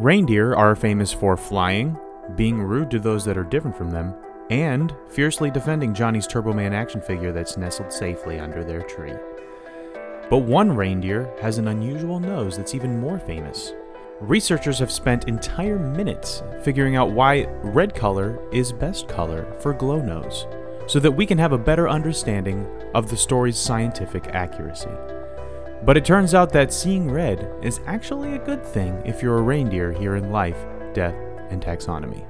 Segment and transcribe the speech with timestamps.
[0.00, 1.96] Reindeer are famous for flying,
[2.34, 4.12] being rude to those that are different from them,
[4.50, 9.12] and fiercely defending Johnny's Turbo Man action figure that's nestled safely under their tree.
[10.28, 13.72] But one reindeer has an unusual nose that's even more famous.
[14.20, 20.00] Researchers have spent entire minutes figuring out why red color is best color for glow
[20.02, 20.48] nose,
[20.88, 22.66] so that we can have a better understanding
[22.96, 24.90] of the story's scientific accuracy.
[25.84, 29.42] But it turns out that seeing red is actually a good thing if you're a
[29.42, 31.14] reindeer here in life, death,
[31.50, 32.24] and taxonomy.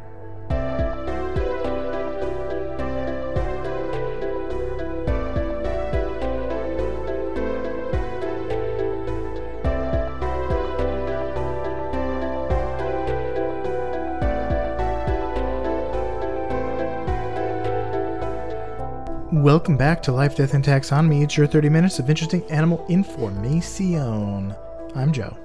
[19.54, 21.22] Welcome back to Life, Death, and Taxonomy.
[21.22, 24.52] It's your 30 minutes of interesting animal information.
[24.96, 25.38] I'm Joe.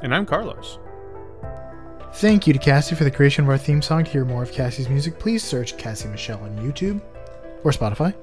[0.00, 0.78] And I'm Carlos.
[2.14, 4.04] Thank you to Cassie for the creation of our theme song.
[4.04, 7.02] To hear more of Cassie's music, please search Cassie Michelle on YouTube
[7.62, 8.14] or Spotify.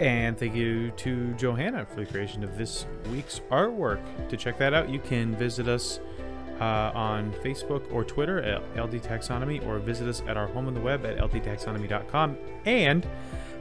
[0.00, 4.00] And thank you to Johanna for the creation of this week's artwork.
[4.30, 6.00] To check that out, you can visit us
[6.62, 10.72] uh, on Facebook or Twitter at LD Taxonomy or visit us at our home on
[10.72, 12.38] the web at ldtaxonomy.com.
[12.64, 13.06] And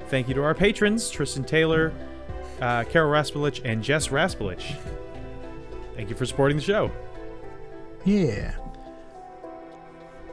[0.07, 1.93] thank you to our patrons, Tristan Taylor,
[2.61, 4.75] uh, Carol Raspolich, and Jess Raspolich.
[5.95, 6.91] Thank you for supporting the show.
[8.05, 8.55] Yeah.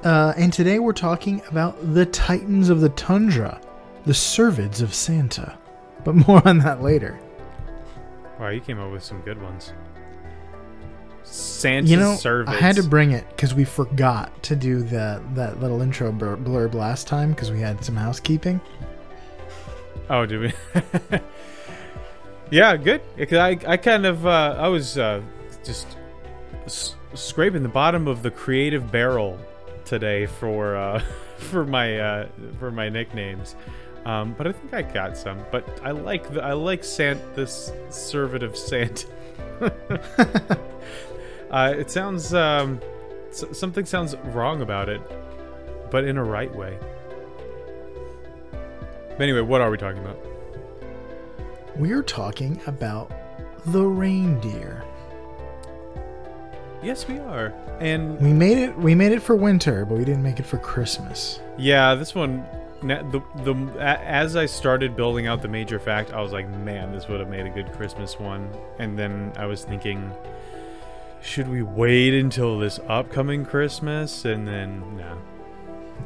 [0.03, 3.61] Uh, and today we're talking about the Titans of the Tundra,
[4.05, 5.59] the Cervids of Santa.
[6.05, 7.19] But more on that later.
[8.39, 9.73] Wow, you came up with some good ones.
[11.23, 12.49] Santa's you know, cervids.
[12.49, 16.75] I had to bring it because we forgot to do that that little intro blurb
[16.75, 18.61] last time because we had some housekeeping.
[20.11, 20.53] Oh, did we?
[22.51, 23.01] yeah, good.
[23.19, 25.23] I, I kind of, uh, I was uh,
[25.65, 25.87] just
[26.67, 29.39] s- scraping the bottom of the creative barrel
[29.85, 31.03] today for uh,
[31.39, 32.29] for my uh,
[32.59, 33.57] for my nicknames.
[34.05, 35.39] Um, but I think I got some.
[35.51, 39.07] But I like the I like Sant this conservative Sant.
[41.51, 42.81] uh, it sounds um,
[43.31, 45.01] s- something sounds wrong about it,
[45.91, 46.79] but in a right way.
[49.17, 50.19] But anyway, what are we talking about?
[51.77, 53.11] We're talking about
[53.67, 54.85] the reindeer.
[56.83, 57.53] Yes, we are.
[57.81, 58.77] And We made it.
[58.79, 61.41] We made it for winter, but we didn't make it for Christmas.
[61.59, 62.45] yeah, this one,
[62.83, 67.09] the the as I started building out the major fact, I was like, man, this
[67.09, 68.51] would have made a good Christmas one.
[68.79, 70.13] And then I was thinking,
[71.23, 74.25] should we wait until this upcoming Christmas?
[74.27, 75.17] And then, nah,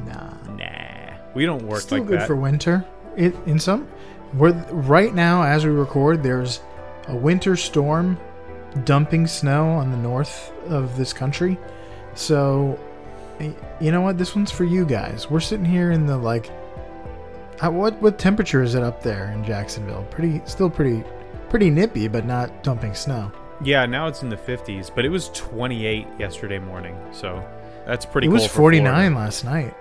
[0.05, 2.85] Nah, nah, we don't work still like good for winter.
[3.19, 3.87] It in some.
[4.33, 6.23] We're right now as we record.
[6.23, 6.61] There's
[7.07, 8.17] a winter storm
[8.83, 11.57] dumping snow on the north of this country.
[12.15, 12.79] So,
[13.79, 14.17] you know what?
[14.17, 15.29] This one's for you guys.
[15.29, 16.47] We're sitting here in the like.
[17.61, 20.03] what what temperature is it up there in Jacksonville?
[20.11, 21.03] Pretty, still pretty,
[21.49, 23.31] pretty nippy, but not dumping snow.
[23.63, 27.43] yeah, now it's in the 50s, but it was 28 yesterday morning, so
[27.85, 28.27] that's pretty.
[28.27, 28.77] it was cool for Florida.
[28.79, 29.73] 49 last night.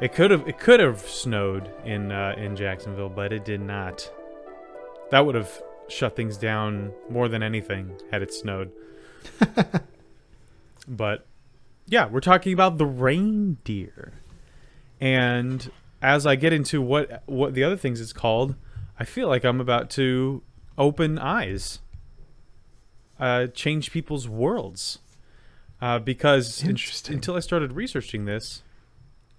[0.00, 4.10] It could have it could have snowed in uh, in Jacksonville, but it did not.
[5.10, 8.72] That would have shut things down more than anything had it snowed.
[10.88, 11.26] but
[11.86, 14.12] yeah, we're talking about the reindeer.
[15.00, 18.54] And as I get into what what the other things it's called,
[18.98, 20.42] I feel like I'm about to
[20.78, 21.80] open eyes.
[23.18, 25.00] Uh, change people's worlds.
[25.82, 27.14] Uh, because Interesting.
[27.14, 28.62] until I started researching this,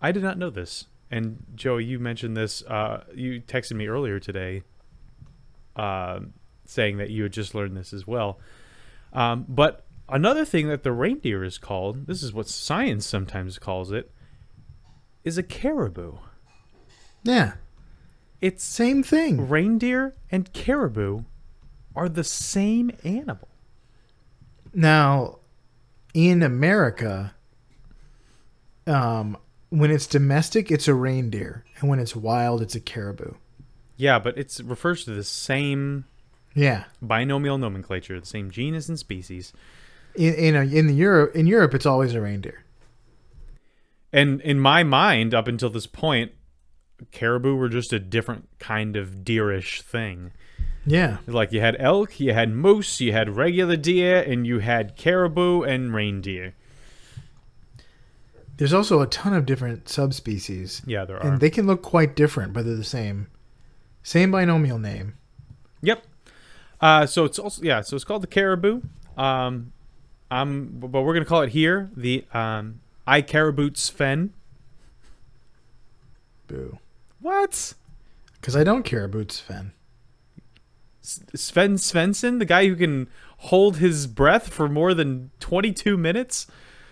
[0.01, 0.87] I did not know this.
[1.09, 2.63] And Joey, you mentioned this.
[2.63, 4.63] Uh, you texted me earlier today,
[5.75, 6.21] uh,
[6.65, 8.39] saying that you had just learned this as well.
[9.13, 13.91] Um, but another thing that the reindeer is called, this is what science sometimes calls
[13.91, 14.09] it,
[15.25, 16.13] is a caribou.
[17.23, 17.53] Yeah,
[18.39, 19.47] It's same thing.
[19.49, 21.25] reindeer and caribou
[21.95, 23.49] are the same animal.
[24.73, 25.39] Now,
[26.13, 27.35] in America,
[28.87, 29.37] um,
[29.71, 33.33] when it's domestic, it's a reindeer, and when it's wild, it's a caribou.
[33.97, 36.05] Yeah, but it refers to the same
[36.53, 39.53] Yeah, binomial nomenclature, the same genus and species.
[40.15, 42.63] in in, a, in the Europe in Europe, it's always a reindeer.
[44.13, 46.33] And in my mind, up until this point,
[47.11, 50.31] caribou were just a different kind of deerish thing.
[50.85, 54.97] Yeah, Like you had elk, you had moose, you had regular deer, and you had
[54.97, 56.55] caribou and reindeer.
[58.61, 61.25] There's also a ton of different subspecies, Yeah, there are.
[61.25, 63.25] and they can look quite different, but they're the same,
[64.03, 65.15] same binomial name.
[65.81, 66.05] Yep.
[66.79, 67.81] Uh, so it's also yeah.
[67.81, 68.81] So it's called the caribou.
[69.17, 69.73] Um,
[70.29, 74.31] Um, but we're gonna call it here the um I Caribou Sven.
[76.47, 76.77] Boo.
[77.19, 77.73] What?
[78.39, 79.71] Because I don't care about Sven.
[81.01, 86.45] Sven Svensson, the guy who can hold his breath for more than 22 minutes.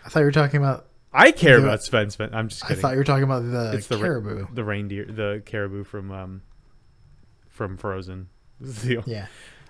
[0.04, 0.88] I thought you were talking about.
[1.14, 2.30] I care The- about Sven Sven.
[2.34, 4.48] I'm just I thought you were talking about the It's the caribou.
[4.54, 6.42] the reindeer, the caribou from um
[7.50, 8.30] from Frozen.
[9.06, 9.28] Yeah.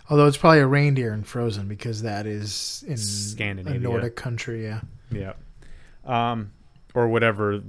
[0.09, 3.79] Although it's probably a reindeer in Frozen because that is in Scandinavia.
[3.79, 4.63] a Nordic country.
[4.65, 4.81] Yeah.
[5.11, 5.33] Yeah.
[6.03, 6.51] Um,
[6.95, 7.61] or whatever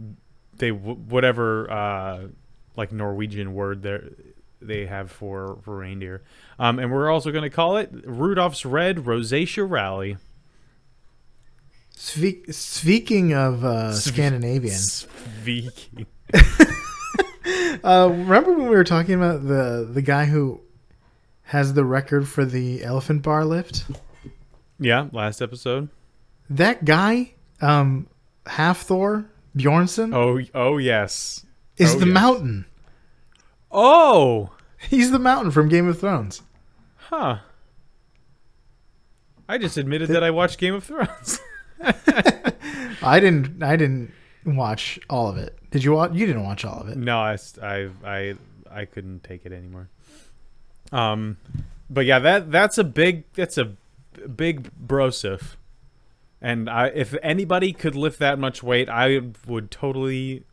[0.57, 2.29] they whatever uh
[2.77, 4.05] like Norwegian word there
[4.63, 6.23] they have for for reindeer.
[6.59, 10.17] Um, and we're also going to call it Rudolph's Red Rosacea Rally.
[12.03, 16.07] Spe- speaking of uh, Scandinavian, Speaking.
[17.85, 20.63] uh, remember when we were talking about the the guy who
[21.43, 23.85] has the record for the elephant bar lift?
[24.79, 25.91] Yeah, last episode.
[26.49, 28.07] That guy, um,
[28.47, 30.15] half Thor Bjornson.
[30.15, 31.45] Oh, oh yes.
[31.77, 32.15] is oh, the yes.
[32.15, 32.65] mountain.
[33.71, 34.53] Oh,
[34.89, 36.41] He's the mountain from Game of Thrones.
[36.97, 37.41] huh.
[39.47, 41.41] I just admitted that I watched Game of Thrones.
[43.03, 43.63] I didn't.
[43.63, 44.13] I didn't
[44.45, 45.57] watch all of it.
[45.71, 46.13] Did you watch?
[46.13, 46.97] You didn't watch all of it.
[46.99, 47.37] No, I.
[48.05, 48.35] I.
[48.71, 49.89] I couldn't take it anymore.
[50.93, 51.39] Um,
[51.89, 53.73] but yeah, that that's a big that's a
[54.37, 55.57] big brosif,
[56.41, 60.45] and I if anybody could lift that much weight, I would totally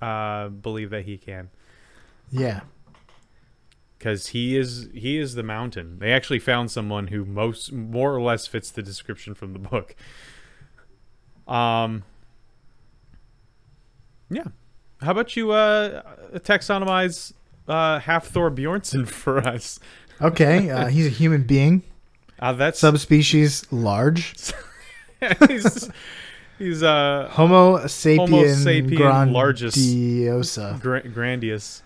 [0.00, 1.50] uh, believe that he can
[2.30, 2.60] Yeah.
[3.98, 5.98] because he is he is the mountain.
[5.98, 9.94] They actually found someone who most more or less fits the description from the book.
[11.48, 12.02] Um.
[14.30, 14.44] Yeah.
[15.00, 16.02] How about you uh
[16.36, 17.32] taxonomize
[17.68, 19.78] uh Hafthor Bjornsson for us?
[20.20, 20.70] Okay.
[20.70, 21.82] Uh, he's a human being,
[22.40, 24.34] Uh that's subspecies large,
[25.48, 25.90] he's,
[26.58, 29.76] he's uh Homo sapien, Homo sapien largest.
[29.76, 30.80] grandiosa.
[30.80, 31.82] gra- grandiose,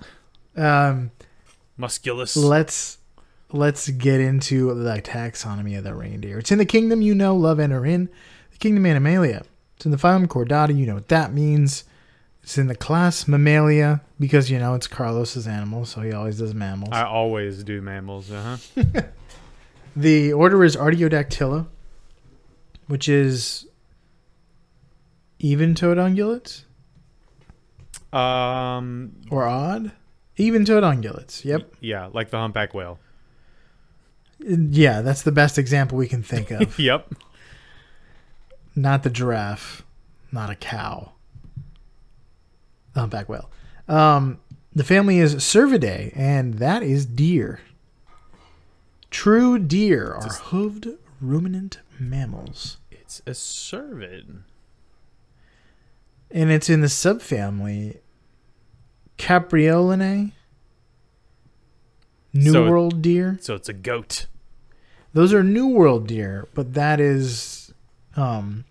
[0.56, 1.10] Um,
[1.78, 2.36] musculus.
[2.36, 2.98] let's
[3.52, 6.38] let's get into the taxonomy of the reindeer.
[6.38, 8.08] It's in the kingdom you know, love, and are in
[8.60, 9.42] kingdom Animalia.
[9.76, 10.76] It's in the phylum Chordata.
[10.76, 11.84] You know what that means.
[12.42, 16.54] It's in the class Mammalia because you know it's Carlos's animal, so he always does
[16.54, 16.92] mammals.
[16.92, 18.82] I always do mammals, uh-huh.
[19.96, 21.66] The order is Artiodactyla,
[22.86, 23.66] which is
[25.40, 26.62] even-toed ungulates
[28.12, 29.92] Um or odd.
[30.36, 31.44] Even-toed ungulates.
[31.44, 31.74] Yep.
[31.80, 32.98] yeah, like the humpback whale.
[34.38, 36.78] Yeah, that's the best example we can think of.
[36.78, 37.12] yep.
[38.74, 39.82] Not the giraffe,
[40.32, 41.12] not a cow.
[42.94, 43.50] Humpback whale.
[43.88, 44.38] Um,
[44.74, 47.60] the family is Cervidae, and that is deer.
[49.10, 54.42] True deer are hooved ruminant mammals, It's a cervid.
[56.30, 57.98] and it's in the subfamily
[59.18, 60.32] Capreolinae.
[62.32, 63.36] New So World deer.
[63.40, 64.26] So it's a goat.
[65.12, 67.59] Those are New World deer, but that is
[68.20, 68.64] um,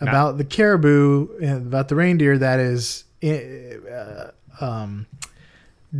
[0.00, 2.38] about the caribou, and about the reindeer.
[2.38, 5.06] That is uh, um,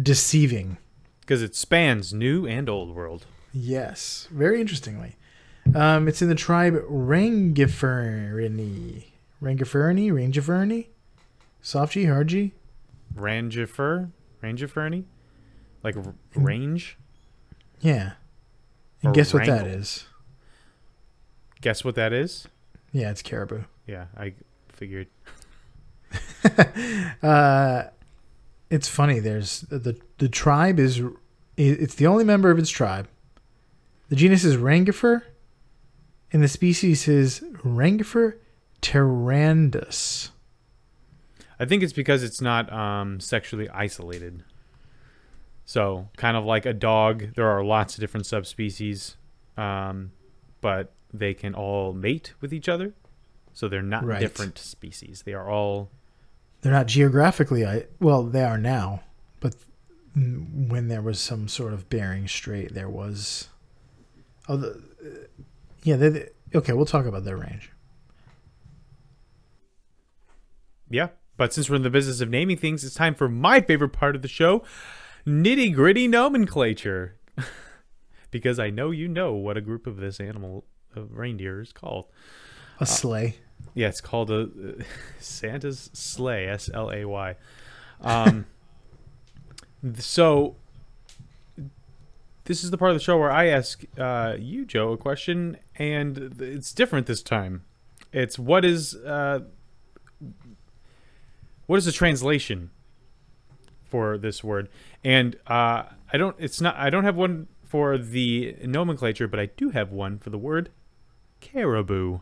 [0.02, 0.76] deceiving.
[1.20, 3.26] Because it spans new and old world.
[3.52, 5.16] Yes, very interestingly.
[5.74, 9.04] Um, it's in the tribe Rangiferni.
[9.42, 10.12] Rangiferni?
[10.12, 10.86] Rangiferni?
[11.62, 12.52] Soft G, hard G?
[13.16, 14.10] Rangifer?
[14.42, 15.04] Rangiferny?
[15.82, 16.98] Like r- range?
[17.80, 18.12] Yeah.
[19.02, 20.06] And Or guess what that is?
[21.60, 22.46] Guess what that is?
[22.94, 23.64] Yeah, it's caribou.
[23.86, 24.32] Yeah, I
[24.72, 25.08] figured.
[27.22, 27.84] Uh,
[28.68, 29.18] it's funny.
[29.18, 31.00] There's the the tribe is
[31.56, 33.08] it's the only member of its tribe.
[34.10, 35.22] The genus is Rangifer,
[36.32, 38.34] and the species is Rangifer
[38.82, 40.30] tarandus.
[41.58, 44.44] I think it's because it's not um, sexually isolated.
[45.64, 49.16] So, kind of like a dog, there are lots of different subspecies,
[49.56, 50.12] um,
[50.60, 52.92] but they can all mate with each other.
[53.52, 54.20] So they're not Right.
[54.20, 55.22] different species.
[55.24, 55.90] They are all
[56.62, 59.02] They're not geographically, I well, they are now,
[59.40, 59.54] but
[60.16, 63.48] when there was some sort of Bering Strait, there was.
[64.48, 64.68] Oh, the,
[65.04, 65.26] uh,
[65.82, 65.96] yeah.
[65.96, 67.70] They, they- okay, we'll talk about their range.
[70.90, 71.08] Yeah.
[71.36, 74.14] But since we're in the business of naming things, it's time for my favorite part
[74.16, 74.62] of the show
[75.26, 77.16] nitty gritty nomenclature.
[78.30, 80.64] because I know you know what a group of this animal,
[80.96, 82.06] of reindeer, is called.
[82.80, 83.36] A sleigh.
[83.74, 84.48] Yeah, it's called a
[85.18, 87.36] Santa's sleigh, S L A Y.
[88.00, 88.46] Um,
[89.98, 90.56] so
[92.44, 95.56] this is the part of the show where I ask uh, you, Joe, a question,
[95.76, 97.64] and it's different this time.
[98.12, 99.40] It's what is uh,
[101.66, 102.70] what is the translation
[103.84, 104.68] for this word?
[105.02, 106.36] And uh, I don't.
[106.38, 106.76] It's not.
[106.76, 110.70] I don't have one for the nomenclature, but I do have one for the word
[111.44, 112.20] caribou.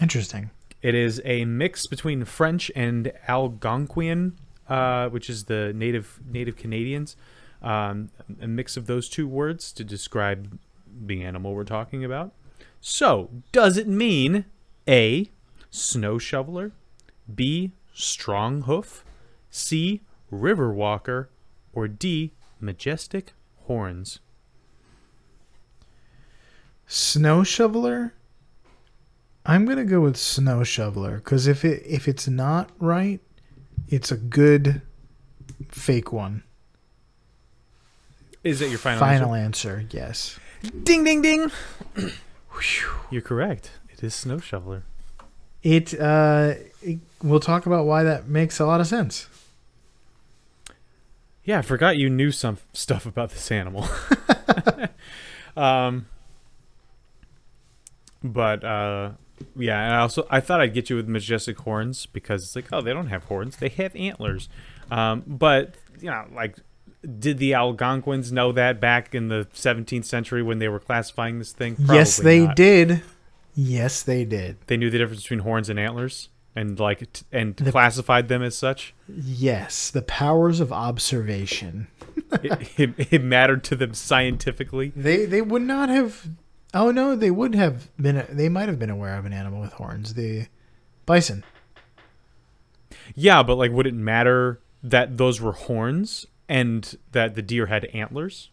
[0.00, 0.50] Interesting.
[0.82, 4.32] It is a mix between French and Algonquian,
[4.68, 7.16] uh, which is the native native Canadians.
[7.62, 8.10] Um,
[8.40, 12.32] a mix of those two words to describe the animal we're talking about.
[12.80, 14.46] So, does it mean
[14.88, 15.30] A,
[15.70, 16.72] snow shoveler,
[17.32, 19.04] B, strong hoof,
[19.50, 20.00] C,
[20.30, 21.28] river walker,
[21.74, 23.34] or D, majestic
[23.66, 24.20] horns?
[26.92, 28.14] Snow shoveler.
[29.46, 33.20] I'm gonna go with snow shoveler because if it if it's not right,
[33.88, 34.82] it's a good
[35.68, 36.42] fake one.
[38.42, 39.76] Is it your final, Final answer?
[39.76, 40.40] answer, yes.
[40.82, 41.52] Ding, ding, ding.
[43.08, 43.70] You're correct.
[43.90, 44.82] It is snow shoveler.
[45.62, 49.28] It uh, it, we'll talk about why that makes a lot of sense.
[51.44, 53.86] Yeah, I forgot you knew some stuff about this animal.
[55.56, 56.06] um,
[58.22, 59.12] but uh,
[59.56, 62.66] yeah, and I also I thought I'd get you with majestic horns because it's like,
[62.72, 64.48] oh, they don't have horns; they have antlers.
[64.90, 66.56] Um, but you know, like,
[67.18, 71.52] did the Algonquins know that back in the 17th century when they were classifying this
[71.52, 71.76] thing?
[71.78, 72.56] yes, they not.
[72.56, 73.02] did.
[73.54, 74.58] Yes, they did.
[74.66, 78.56] They knew the difference between horns and antlers, and like, t- and classified them as
[78.56, 78.94] such.
[79.08, 81.88] Yes, the powers of observation.
[82.32, 84.92] it, it, it mattered to them scientifically.
[84.94, 86.28] They they would not have.
[86.72, 88.24] Oh no, they would have been.
[88.30, 90.14] They might have been aware of an animal with horns.
[90.14, 90.46] The
[91.06, 91.44] bison.
[93.14, 97.86] Yeah, but like, would it matter that those were horns and that the deer had
[97.86, 98.50] antlers?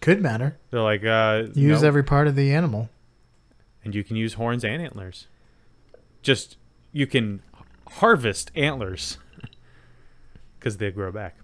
[0.00, 0.56] Could matter.
[0.70, 1.88] They're like, uh, Use no.
[1.88, 2.90] every part of the animal.
[3.84, 5.26] and you can use horns and antlers.
[6.22, 6.56] Just
[6.92, 7.42] you can
[7.88, 9.18] harvest antlers
[10.58, 11.36] because they grow back.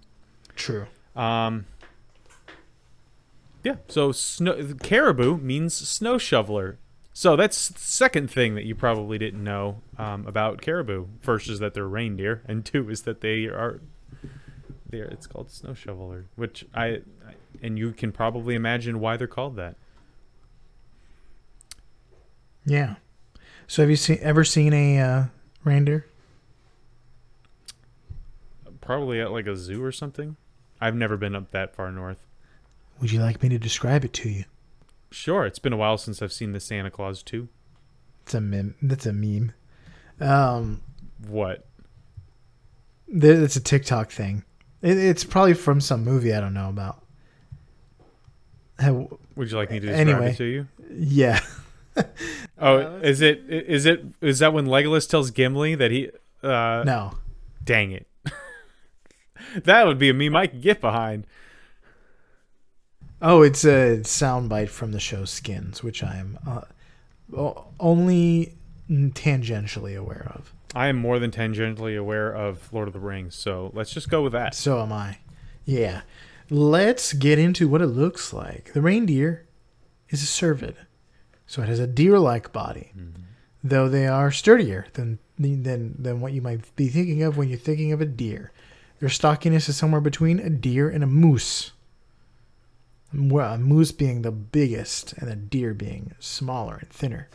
[0.55, 0.85] True.
[1.15, 1.65] Um,
[3.63, 3.75] yeah.
[3.87, 6.77] So snow caribou means snow shoveler.
[7.13, 11.07] So that's the second thing that you probably didn't know um, about caribou.
[11.21, 13.81] First is that they're reindeer, and two is that they are.
[14.89, 17.01] They're, it's called snow shoveler, which I, I,
[17.61, 19.75] and you can probably imagine why they're called that.
[22.65, 22.95] Yeah.
[23.67, 25.23] So have you seen ever seen a uh,
[25.63, 26.05] reindeer?
[28.81, 30.35] Probably at like a zoo or something.
[30.81, 32.17] I've never been up that far north.
[33.01, 34.45] Would you like me to describe it to you?
[35.11, 37.49] Sure, it's been a while since I've seen the Santa Claus too.
[38.23, 38.75] It's a meme.
[38.81, 39.51] That's a meme.
[40.19, 40.81] Um,
[41.27, 41.65] What?
[43.15, 44.43] it's a TikTok thing.
[44.81, 47.03] It, it's probably from some movie I don't know about.
[48.79, 50.31] How, Would you like me to describe Anyway.
[50.31, 50.67] it to you?
[50.91, 51.39] yeah.
[52.57, 56.09] Oh, Uh, is it is it is that when Legolas tells Gimli that he
[56.41, 57.13] uh No.
[57.63, 58.07] dang it.
[59.63, 61.27] that would be a meme I could get behind.
[63.25, 68.55] Oh, it's a soundbite from the show Skins, which I am uh, only
[68.89, 70.53] tangentially aware of.
[70.75, 74.21] I am more than tangentially aware of Lord of the Rings, so let's just go
[74.21, 74.55] with that.
[74.55, 75.19] So am I.
[75.63, 76.01] Yeah.
[76.49, 78.73] Let's get into what it looks like.
[78.73, 79.47] The reindeer
[80.09, 80.75] is a cervid,
[81.47, 82.91] so it has a deer-like body,
[83.63, 87.57] though they are sturdier than than than what you might be thinking of when you're
[87.57, 88.51] thinking of a deer.
[88.99, 91.71] Their stockiness is somewhere between a deer and a moose.
[93.13, 97.29] Well, a moose being the biggest, and a deer being smaller and thinner.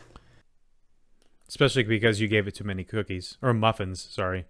[1.47, 4.01] Especially because you gave it too many cookies or muffins.
[4.01, 4.45] Sorry,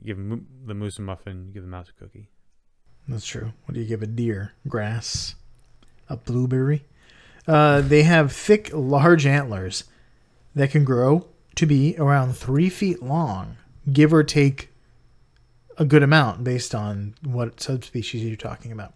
[0.00, 2.28] you give the moose a muffin, you give the mouse a cookie.
[3.08, 3.52] That's true.
[3.64, 4.52] What do you give a deer?
[4.68, 5.34] Grass?
[6.08, 6.84] A blueberry?
[7.46, 9.84] Uh, they have thick, large antlers
[10.54, 13.56] that can grow to be around three feet long,
[13.92, 14.70] give or take
[15.76, 18.94] a good amount based on what subspecies you're talking about.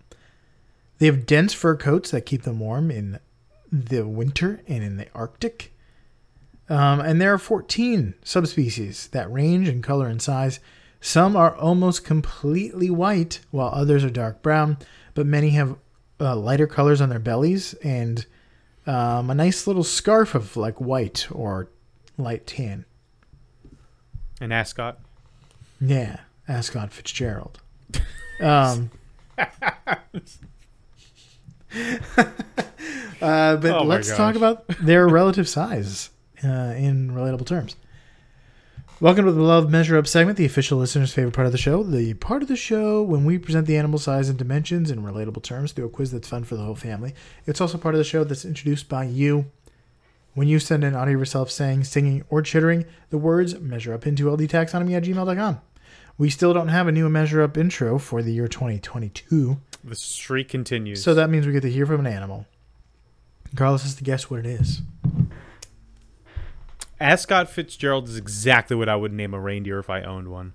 [0.98, 3.18] They have dense fur coats that keep them warm in
[3.70, 5.72] the winter and in the Arctic.
[6.68, 10.60] Um, and there are 14 subspecies that range in color and size.
[11.00, 14.76] Some are almost completely white, while others are dark brown,
[15.14, 15.76] but many have
[16.20, 18.26] uh, lighter colors on their bellies and
[18.86, 21.68] um, a nice little scarf of like white or
[22.16, 22.84] light tan.
[24.40, 24.98] An ascot.
[25.80, 27.60] Yeah, Ascot Fitzgerald.
[28.40, 28.90] Um,
[32.16, 36.10] uh, but Oh let's talk about their relative size
[36.44, 37.76] uh, in relatable terms.
[39.00, 41.84] Welcome to the Love Measure Up segment, the official listener's favorite part of the show.
[41.84, 45.42] The part of the show when we present the animal size and dimensions in relatable
[45.42, 47.14] terms through a quiz that's fun for the whole family.
[47.46, 49.46] It's also part of the show that's introduced by you
[50.34, 54.06] When you send an audio of yourself saying, singing, or chittering, the words measure up
[54.06, 55.60] into ldtaxonomy at gmail.com.
[56.16, 60.48] We still don't have a new measure up intro for the year 2022, The streak
[60.48, 61.02] continues.
[61.02, 62.46] so that means we get to hear from an animal.
[63.54, 64.82] Carlos has to guess what it is.
[67.00, 70.54] Ascot Fitzgerald is exactly what I would name a reindeer if I owned one.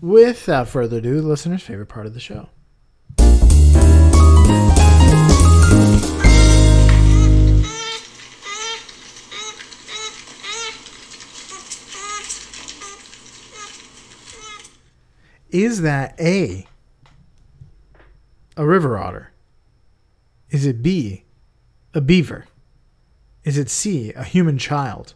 [0.00, 2.50] Without further ado, the listener's favorite part of the show.
[15.50, 16.66] Is that A,
[18.56, 19.32] a river otter?
[20.50, 21.24] Is it B,
[21.94, 22.46] a beaver?
[23.44, 25.14] Is it C, a human child?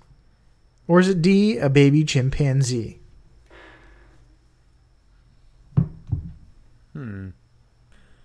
[0.87, 3.01] Or is it D, a baby chimpanzee?
[6.93, 7.29] Hmm.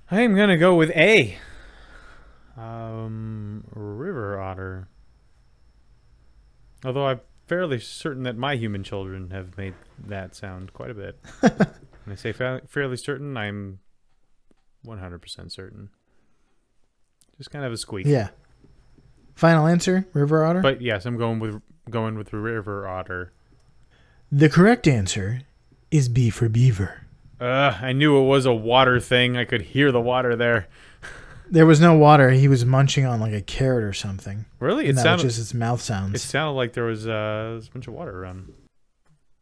[0.09, 1.37] I am gonna go with A.
[2.57, 4.87] Um, river otter.
[6.83, 9.73] Although I'm fairly certain that my human children have made
[10.07, 11.19] that sound quite a bit.
[11.39, 11.67] when
[12.11, 13.79] I say fa- fairly certain, I'm
[14.85, 15.89] 100% certain.
[17.37, 18.05] Just kind of a squeak.
[18.05, 18.29] Yeah.
[19.35, 20.61] Final answer, river otter?
[20.61, 23.33] But yes, I'm going with going with river otter.
[24.31, 25.41] the correct answer
[25.91, 27.01] is B for beaver.
[27.39, 29.35] Uh, I knew it was a water thing.
[29.35, 30.67] I could hear the water there.
[31.51, 32.31] There was no water.
[32.31, 34.45] He was munching on like a carrot or something.
[34.59, 36.15] Really, it and sounded just its mouth sounds.
[36.15, 38.53] it sounded like there was, uh, a bunch of water around.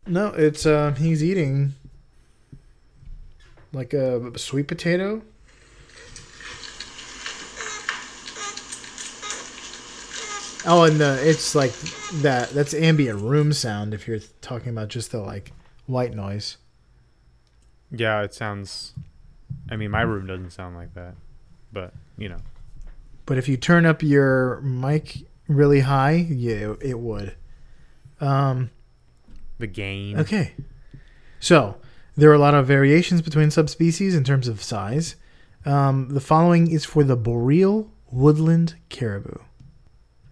[0.07, 1.73] no, it's uh he's eating
[3.71, 5.21] like a sweet potato.
[10.65, 11.73] Oh, and the it's like
[12.21, 12.51] that.
[12.51, 13.93] That's ambient room sound.
[13.93, 15.51] If you're talking about just the like
[15.87, 16.57] white noise.
[17.91, 18.93] Yeah, it sounds.
[19.69, 21.15] I mean, my room doesn't sound like that,
[21.71, 22.39] but you know.
[23.25, 27.35] But if you turn up your mic really high, yeah, it would.
[28.19, 28.69] Um,
[29.59, 30.19] The gain.
[30.19, 30.53] okay.
[31.39, 31.77] So,
[32.15, 35.15] there are a lot of variations between subspecies in terms of size.
[35.65, 39.39] Um, the following is for the boreal woodland caribou.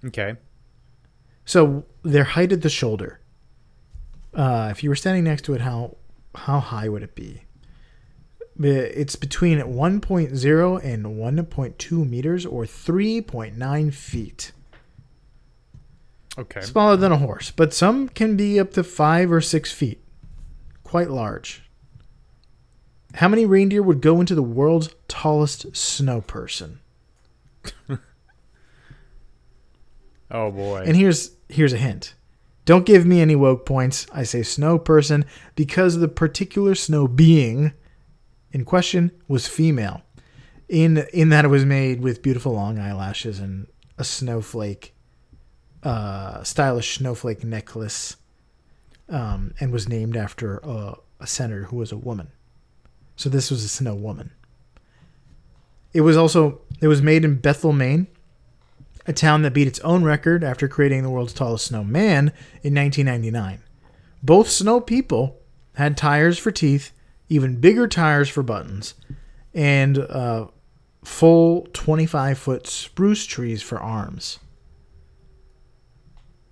[0.06, 0.36] Okay.
[1.46, 3.20] So, their height at the shoulder.
[4.34, 5.98] Uh, if you were standing next to it, how
[6.36, 7.44] how high would it be?
[8.60, 14.52] It's between 1.0 and 1.2 meters, or 3.9 feet.
[16.38, 16.62] Okay.
[16.62, 20.02] Smaller than a horse, but some can be up to five or six feet.
[20.84, 21.64] Quite large.
[23.16, 26.80] How many reindeer would go into the world's tallest snow person?
[30.32, 30.84] Oh boy.
[30.86, 32.16] And here's here's a hint.
[32.66, 34.08] Don't give me any woke points.
[34.14, 37.74] I say snow person because the particular snow being
[38.52, 40.04] in question was female.
[40.70, 43.68] In in that it was made with beautiful long eyelashes and
[43.98, 44.96] a snowflake
[45.84, 48.16] uh stylish snowflake necklace
[49.10, 52.30] um and was named after a, a senator who was a woman.
[53.16, 54.32] So this was a snow woman.
[55.94, 58.08] It was also it was made in Bethel, Maine
[59.12, 62.32] a town that beat its own record after creating the world's tallest snowman
[62.64, 63.62] in 1999.
[64.24, 65.38] Both snow people
[65.76, 66.92] had tires for teeth,
[67.28, 68.96] even bigger tires for buttons,
[69.54, 70.48] and uh,
[71.04, 74.40] full 25 foot spruce trees for arms.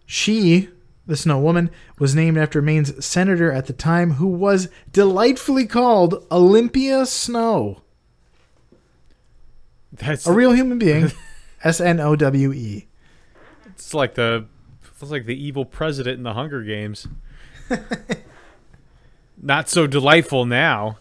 [0.06, 0.67] She,
[1.06, 6.26] the snow woman, was named after Maine's senator at the time who was delightfully called
[6.30, 7.84] Olympia Snowe,
[9.93, 11.12] That's a real human being.
[11.63, 12.88] S N O W E.
[13.67, 14.45] it's like the
[15.02, 17.08] it's like the evil president in the Hunger Games.
[19.41, 20.98] Not so delightful now.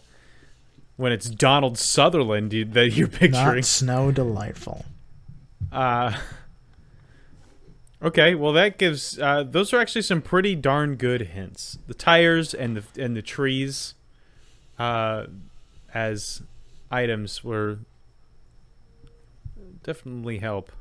[0.95, 3.55] When it's Donald Sutherland you, that you're picturing.
[3.55, 4.85] Not snow delightful.
[5.71, 6.17] Uh,
[8.01, 11.77] okay, well that gives uh, those are actually some pretty darn good hints.
[11.87, 13.93] The tires and the and the trees,
[14.77, 15.27] uh,
[15.93, 16.41] as
[16.91, 17.79] items were
[19.89, 20.71] definitely help.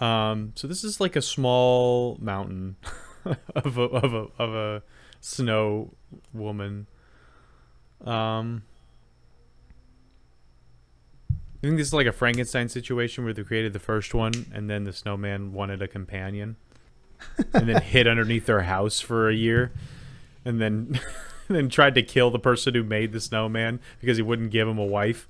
[0.00, 2.76] Um, so this is like a small mountain
[3.54, 4.82] of a of a of a
[5.20, 5.92] snow
[6.32, 6.86] woman.
[8.04, 8.62] Um.
[11.30, 14.68] I think this is like a Frankenstein situation where they created the first one and
[14.68, 16.56] then the snowman wanted a companion
[17.54, 19.70] and then hid underneath their house for a year
[20.44, 20.98] and then
[21.48, 24.78] then tried to kill the person who made the snowman because he wouldn't give him
[24.78, 25.28] a wife.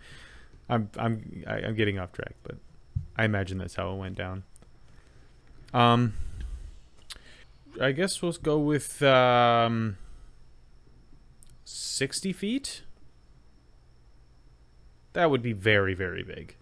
[0.73, 2.57] I'm I'm I'm getting off track, but
[3.17, 4.45] I imagine that's how it went down.
[5.75, 6.15] Um
[7.81, 9.97] I guess we'll go with um
[11.65, 12.83] 60 feet.
[15.13, 16.57] That would be very, very big.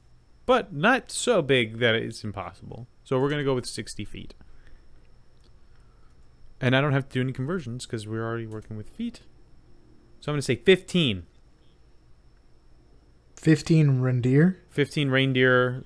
[0.44, 2.88] But not so big that it's impossible.
[3.04, 4.34] So we're gonna go with 60 feet.
[6.60, 9.20] And I don't have to do any conversions because we're already working with feet.
[10.20, 11.26] So I'm gonna say 15.
[13.40, 14.58] 15 reindeer.
[14.68, 15.82] 15 reindeer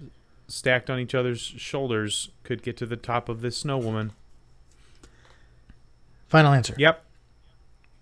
[0.49, 4.11] stacked on each other's shoulders could get to the top of this snow woman.
[6.27, 6.75] Final answer.
[6.77, 7.05] Yep.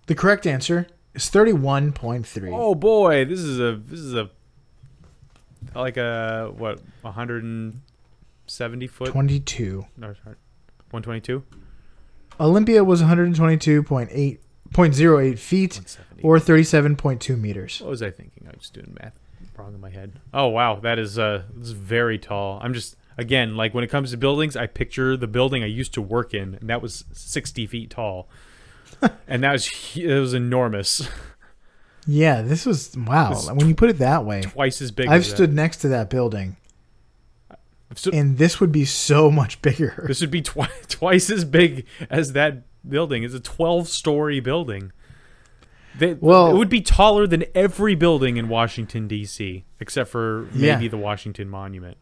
[0.07, 2.49] The correct answer is 31.3.
[2.51, 4.31] Oh boy, this is a this is a
[5.75, 9.85] like a what 170 foot 22.
[9.95, 10.35] no, sorry,
[10.89, 11.43] 122
[12.39, 14.39] Olympia was 122.8
[14.71, 17.79] 0.08 feet or 37.2 meters.
[17.81, 18.47] what was I thinking?
[18.51, 19.13] I was doing math
[19.57, 20.19] wrong in my head.
[20.33, 22.59] Oh wow, that is uh this is very tall.
[22.61, 25.93] I'm just again like when it comes to buildings, I picture the building I used
[25.95, 28.27] to work in, and that was 60 feet tall,
[29.27, 31.07] and that was it was enormous,
[32.05, 33.29] Yeah, this was wow.
[33.29, 35.07] This is when you put it that way, twice as big.
[35.07, 35.35] I've as that.
[35.35, 36.57] stood next to that building,
[37.91, 40.03] I've stood- and this would be so much bigger.
[40.07, 43.23] This would be twi- twice as big as that building.
[43.23, 44.91] It's a 12 story building.
[45.97, 50.75] They, Well- it would be taller than every building in Washington, D.C., except for Yeah.
[50.75, 51.97] maybe the Washington Monument.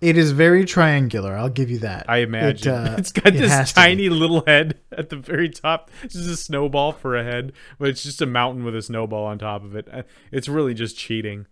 [0.00, 1.36] It is very triangular.
[1.36, 2.06] I'll give you that.
[2.08, 2.72] I imagine.
[2.72, 5.90] uh, it's got it this has tiny little head at the very top.
[6.02, 9.26] It's just a snowball for a head, but it's just a mountain with a snowball
[9.26, 9.86] on top of it.
[9.92, 11.46] Uh, It's really just cheating.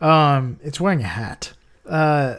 [0.00, 1.54] Um, it's wearing a hat.
[1.84, 2.36] Uh,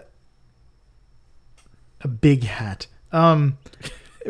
[2.02, 2.88] a big hat.
[3.12, 3.58] Um,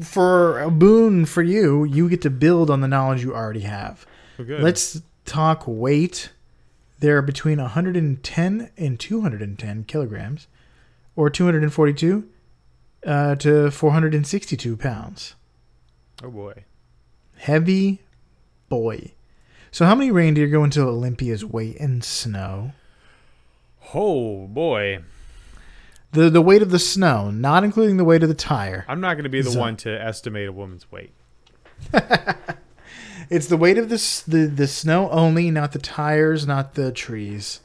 [0.00, 4.06] for a boon for you, you get to build on the knowledge you already have.
[4.36, 4.62] Good.
[4.62, 6.30] Let's talk weight.
[7.00, 10.46] They're between 110 and 210 kilograms,
[11.16, 12.28] or 242
[13.04, 15.34] uh, to 462 pounds.
[16.22, 16.64] Oh, boy.
[17.38, 18.00] Heavy
[18.68, 19.12] boy.
[19.70, 22.72] So, how many reindeer go into Olympia's weight in snow?
[23.94, 25.00] Oh, boy.
[26.12, 28.84] The the weight of the snow, not including the weight of the tire.
[28.88, 31.12] I'm not going to be the So- one to estimate a woman's weight.
[33.30, 33.96] It's the weight of the
[34.28, 37.60] the, the snow only, not the tires, not the trees.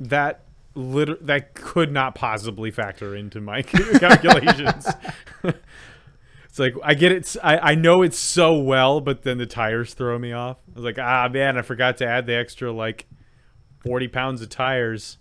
[0.00, 0.40] that
[0.74, 4.86] liter- that could not possibly factor into my calculations.
[5.44, 7.36] it's like I get it.
[7.42, 10.56] I, I know it so well, but then the tires throw me off.
[10.70, 13.04] I was like, ah man, I forgot to add the extra like
[13.80, 15.18] forty pounds of tires.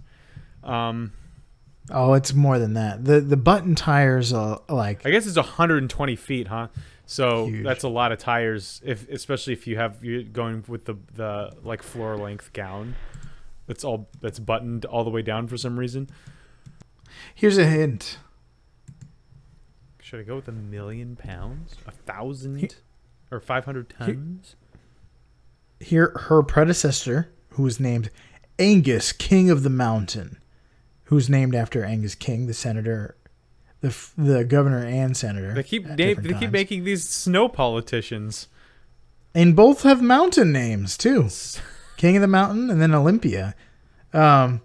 [0.63, 1.11] Um,
[1.91, 3.05] Oh, it's more than that.
[3.05, 6.67] The the button tires are like I guess it's 120 feet, huh?
[7.05, 7.63] So Huge.
[7.63, 11.51] that's a lot of tires, if especially if you have you're going with the the
[11.63, 12.95] like floor length gown.
[13.67, 16.09] That's all that's buttoned all the way down for some reason.
[17.33, 18.17] here's a hint.
[20.01, 21.75] Should I go with a million pounds?
[21.87, 22.75] A thousand?
[23.31, 24.55] Or 500 tons?
[25.79, 28.11] Here her predecessor, who was named
[28.59, 30.37] Angus, King of the Mountain,
[31.05, 33.15] who's named after Angus King, the senator,
[33.81, 35.53] the f- the governor and senator.
[35.53, 38.47] They keep na- they keep making these snow politicians.
[39.33, 41.29] and both have mountain names too.
[41.97, 43.55] King of the Mountain and then Olympia.
[44.13, 44.61] Um,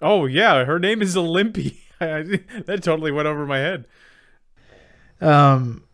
[0.00, 1.72] Oh yeah, her name is Olympia.
[2.00, 3.84] that totally went over my head.
[5.20, 5.84] um,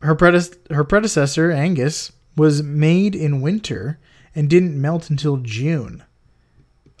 [0.00, 3.98] her prede- her predecessor Angus was made in winter
[4.34, 6.02] and didn't melt until June.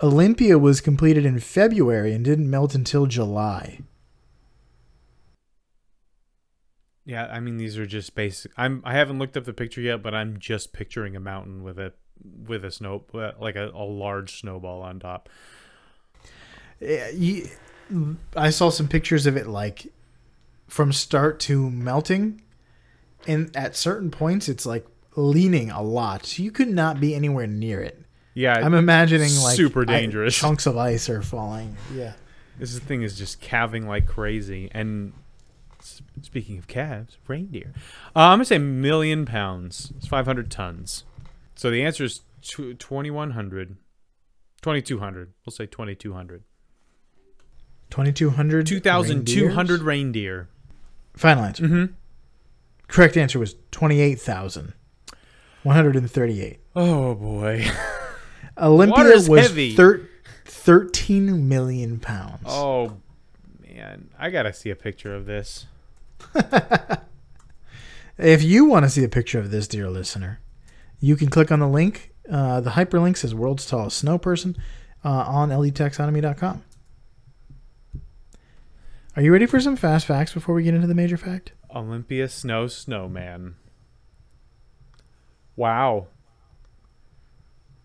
[0.02, 3.80] Olympia was completed in February and didn't melt until July.
[7.04, 8.52] Yeah, I mean these are just basic.
[8.56, 11.78] I'm I haven't looked up the picture yet, but I'm just picturing a mountain with
[11.78, 11.92] a
[12.46, 13.04] with a snow
[13.40, 15.28] like a, a large snowball on top.
[16.80, 17.48] Yeah, you-
[18.34, 19.86] I saw some pictures of it like
[20.66, 22.40] from start to melting,
[23.26, 26.24] and at certain points it's like leaning a lot.
[26.24, 28.02] So you could not be anywhere near it.
[28.34, 30.34] Yeah, I'm imagining like super I- dangerous.
[30.36, 31.76] chunks of ice are falling.
[31.94, 32.12] Yeah.
[32.58, 34.68] This thing is just calving like crazy.
[34.72, 35.12] And
[35.80, 37.72] speaking of calves, reindeer.
[38.14, 39.92] Uh, I'm gonna say million pounds.
[39.96, 41.04] It's 500 tons.
[41.54, 43.76] So the answer is tw- 2100,
[44.62, 45.32] 2200.
[45.44, 46.42] We'll say 2200.
[47.90, 50.48] 2200 2,200 reindeer.
[51.14, 51.62] Final answer.
[51.64, 51.84] Mm-hmm.
[52.88, 56.60] Correct answer was 28,138.
[56.74, 57.66] Oh boy.
[58.58, 59.74] Olympia was heavy.
[59.74, 60.08] thir-
[60.44, 62.42] 13 million pounds.
[62.46, 62.96] Oh
[63.60, 65.66] man, I gotta see a picture of this.
[68.18, 70.38] If you want to see a picture of this, dear listener,
[71.00, 72.12] you can click on the link.
[72.30, 74.56] Uh, the hyperlink says "World's Tallest Snow Person"
[75.04, 76.62] uh, on ldtaxonomy.com.
[79.16, 81.52] Are you ready for some fast facts before we get into the major fact?
[81.74, 83.56] Olympia Snowe Snowman.
[85.56, 86.06] Wow.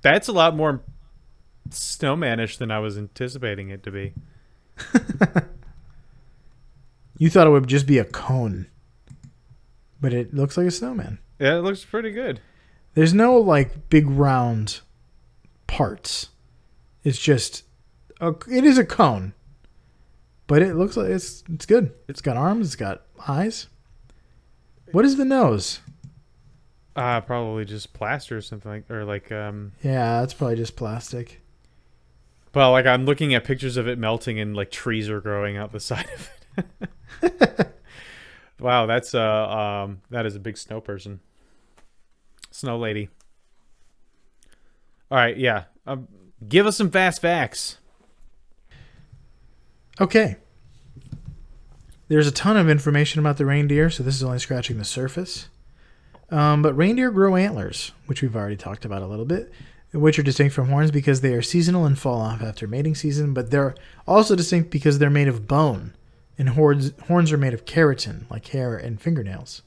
[0.02, 0.82] That's a lot more
[1.70, 4.14] snowmanish than I was anticipating it to be.
[7.18, 8.68] You thought it would just be a cone,
[10.00, 11.18] but it looks like a snowman.
[11.40, 12.42] Yeah, it looks pretty good.
[12.94, 14.82] There's no like big round
[15.66, 16.30] parts.
[17.04, 17.64] It's just
[18.22, 19.34] a, it is a cone,
[20.46, 21.92] but it looks like it's it's good.
[22.08, 22.68] It's got arms.
[22.68, 23.68] It's got eyes.
[24.92, 25.80] What is the nose?
[26.98, 31.42] Uh probably just plaster or something like or like um Yeah, that's probably just plastic.
[32.54, 35.72] well like I'm looking at pictures of it melting and like trees are growing out
[35.72, 36.30] the side of
[37.22, 37.72] it.
[38.60, 39.48] wow, that's uh
[39.86, 41.20] um that is a big snow person.
[42.52, 43.10] Snow lady.
[45.12, 45.66] All right, yeah.
[45.86, 46.08] Um,
[46.50, 47.78] give us some fast facts.
[50.02, 50.36] Okay.
[52.10, 55.48] There's a ton of information about the reindeer, so this is only scratching the surface.
[56.30, 59.52] Um, but reindeer grow antlers, which we've already talked about a little bit,
[59.94, 63.34] which are distinct from horns because they are seasonal and fall off after mating season,
[63.34, 65.96] but they're also distinct because they're made of bone,
[66.38, 69.62] and horns, horns are made of keratin, like hair and fingernails.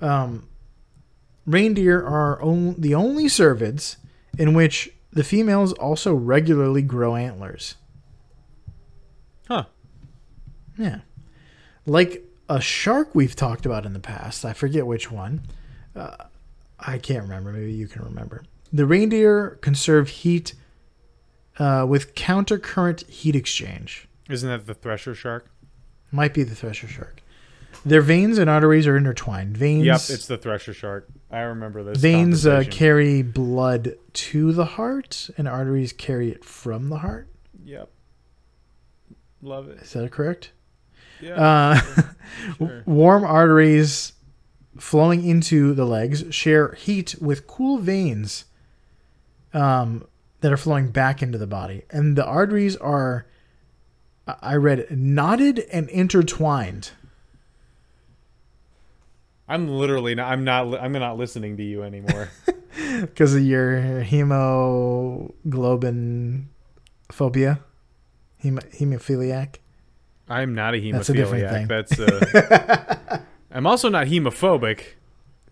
[0.00, 0.48] Um,
[1.46, 3.96] reindeer are on, the only cervids
[4.38, 7.76] in which the females also regularly grow antlers.
[9.48, 9.64] Huh.
[10.76, 11.00] Yeah.
[11.86, 14.44] Like a shark we've talked about in the past.
[14.44, 15.42] I forget which one.
[15.94, 16.16] Uh,
[16.78, 17.52] I can't remember.
[17.52, 18.44] Maybe you can remember.
[18.72, 20.54] The reindeer conserve heat
[21.58, 24.08] uh, with countercurrent heat exchange.
[24.28, 25.46] Isn't that the thresher shark?
[26.10, 27.22] Might be the thresher shark.
[27.84, 29.56] Their veins and arteries are intertwined.
[29.56, 29.84] Veins.
[29.84, 31.08] Yep, it's the thresher shark.
[31.30, 31.98] I remember this.
[31.98, 37.28] veins uh, carry blood to the heart, and arteries carry it from the heart.
[37.64, 37.90] Yep.
[39.42, 39.82] Love it.
[39.82, 40.52] Is that correct?
[41.20, 41.34] Yeah.
[41.34, 41.80] Uh,
[42.58, 42.82] sure.
[42.86, 44.12] warm arteries
[44.78, 48.44] flowing into the legs share heat with cool veins
[49.52, 50.06] um,
[50.40, 51.82] that are flowing back into the body.
[51.90, 53.26] And the arteries are,
[54.26, 56.90] I read, knotted and intertwined.
[59.46, 60.32] I'm literally not.
[60.32, 60.80] I'm not.
[60.80, 62.30] I'm not listening to you anymore.
[63.00, 65.28] because of your hemoglobin
[67.12, 67.60] phobia,
[68.38, 69.56] Hem- hemophiliac.
[70.28, 70.92] I'm not a hemophiliac.
[70.92, 71.66] That's a different thing.
[71.66, 71.98] That's.
[72.00, 73.18] Uh,
[73.52, 74.94] I'm also not hemophobic.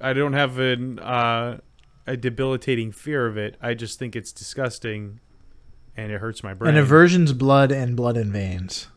[0.01, 1.59] I don't have an uh,
[2.07, 3.57] a debilitating fear of it.
[3.61, 5.21] I just think it's disgusting,
[5.97, 6.71] and it hurts my brain.
[6.71, 8.89] And aversions blood and blood in veins.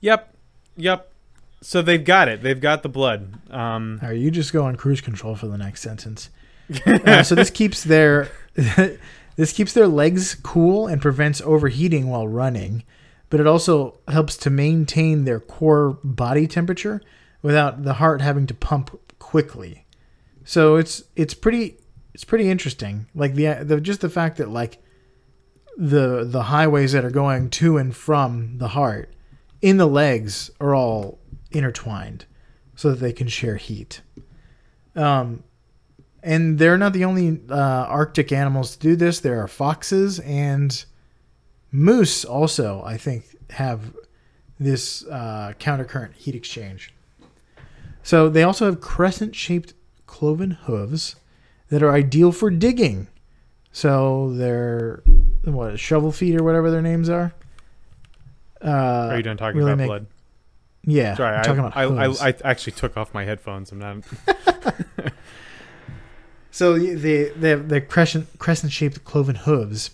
[0.00, 0.34] Yep.
[0.76, 1.12] Yep.
[1.60, 2.42] So they've got it.
[2.42, 3.34] They've got the blood.
[3.50, 6.30] Um, All right, you just go on cruise control for the next sentence.
[6.86, 8.30] Uh, so this keeps their
[9.36, 12.82] this keeps their legs cool and prevents overheating while running,
[13.32, 17.00] but it also helps to maintain their core body temperature
[17.40, 19.86] without the heart having to pump quickly.
[20.44, 21.78] So it's it's pretty
[22.12, 23.06] it's pretty interesting.
[23.14, 24.82] Like the, the just the fact that like
[25.78, 29.14] the the highways that are going to and from the heart
[29.62, 31.18] in the legs are all
[31.50, 32.26] intertwined
[32.76, 34.02] so that they can share heat.
[34.94, 35.42] Um,
[36.22, 39.20] and they're not the only uh, Arctic animals to do this.
[39.20, 40.84] There are foxes and
[41.72, 43.94] moose also, I think, have
[44.60, 46.94] this uh, countercurrent heat exchange.
[48.02, 49.74] So they also have crescent shaped
[50.06, 51.16] cloven hooves
[51.70, 53.08] that are ideal for digging.
[53.72, 55.02] So they're
[55.44, 57.32] what shovel feet or whatever their names are.
[58.62, 60.06] Uh, are you done talking really about make- blood?
[60.84, 62.26] Yeah, Sorry, I'm I, about I.
[62.26, 63.70] I, I actually took off my headphones.
[63.70, 63.98] I'm not.
[66.52, 69.90] So they they have the crescent crescent shaped cloven hooves,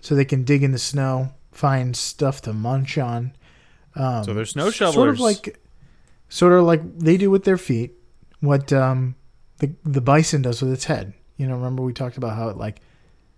[0.00, 3.32] so they can dig in the snow, find stuff to munch on.
[3.94, 5.58] Um, So they're snow Sort of like,
[6.28, 7.92] sort of like they do with their feet.
[8.40, 9.16] What um,
[9.58, 11.12] the the bison does with its head.
[11.36, 12.80] You know, remember we talked about how it like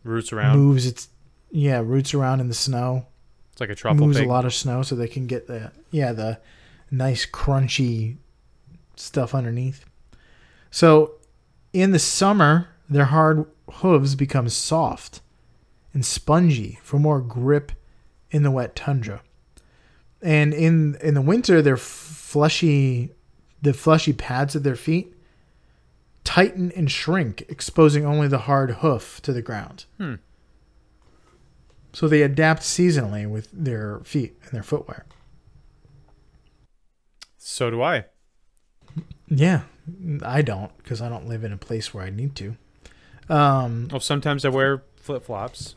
[0.04, 0.58] Roots around.
[0.58, 1.08] moves its
[1.50, 3.06] yeah roots around in the snow,
[3.52, 4.26] It's like a truffle moves pig.
[4.26, 6.38] a lot of snow, so they can get the yeah the
[6.90, 8.16] nice crunchy
[8.96, 9.84] stuff underneath.
[10.70, 11.14] So
[11.72, 15.20] in the summer, their hard hooves become soft
[15.94, 17.72] and spongy for more grip
[18.30, 19.22] in the wet tundra.
[20.20, 23.12] And in in the winter, their fleshy
[23.60, 25.14] the fleshy pads of their feet
[26.24, 29.84] tighten and shrink, exposing only the hard hoof to the ground.
[29.98, 30.14] Hmm.
[31.92, 35.04] So they adapt seasonally with their feet and their footwear.
[37.36, 38.06] So do I.
[39.28, 39.62] Yeah,
[40.22, 42.56] I don't because I don't live in a place where I need to.
[43.28, 45.74] Um, Well, sometimes I wear flip flops,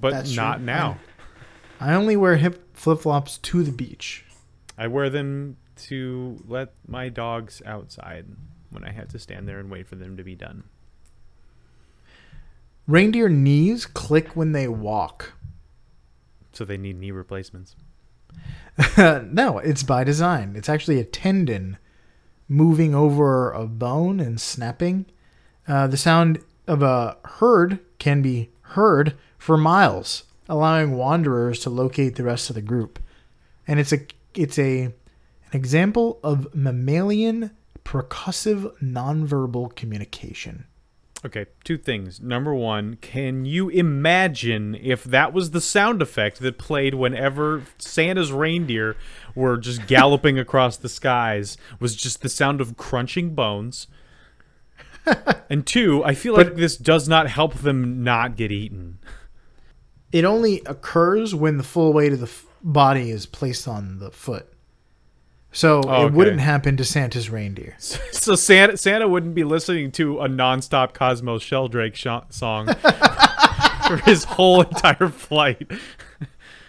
[0.00, 0.66] but That's not true.
[0.66, 0.98] now.
[1.80, 4.24] I only wear hip flip flops to the beach.
[4.78, 8.26] I wear them to let my dogs outside
[8.70, 10.64] when I have to stand there and wait for them to be done.
[12.86, 15.32] Reindeer knees click when they walk.
[16.52, 17.76] So they need knee replacements.
[18.98, 20.54] no, it's by design.
[20.56, 21.78] It's actually a tendon
[22.48, 25.06] moving over a bone and snapping.
[25.68, 32.16] Uh, the sound of a herd can be heard for miles, allowing wanderers to locate
[32.16, 32.98] the rest of the group.
[33.68, 34.00] And it's a
[34.34, 37.52] it's a an example of mammalian
[37.84, 40.64] percussive nonverbal communication.
[41.24, 42.18] Okay, two things.
[42.20, 48.32] Number one, can you imagine if that was the sound effect that played whenever Santa's
[48.32, 48.96] reindeer
[49.34, 51.58] were just galloping across the skies?
[51.78, 53.86] Was just the sound of crunching bones.
[55.50, 58.98] and two, I feel like this does not help them not get eaten.
[60.12, 64.10] It only occurs when the full weight of the f- body is placed on the
[64.10, 64.46] foot.
[65.52, 67.76] So Oh, it wouldn't happen to Santa's reindeer.
[68.12, 72.66] So Santa Santa wouldn't be listening to a nonstop Cosmos Sheldrake sh- song
[73.86, 75.70] for his whole entire flight.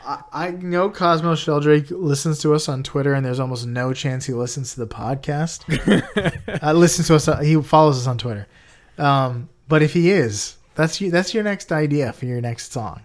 [0.06, 4.26] I, I know Cosmo Sheldrake listens to us on Twitter, and there's almost no chance
[4.26, 5.64] he listens to the podcast.
[6.64, 7.28] uh, listens to us.
[7.28, 8.48] uh, He follows us on Twitter.
[8.98, 11.12] Um, but if he is, that's you.
[11.12, 13.02] That's your next idea for your next song.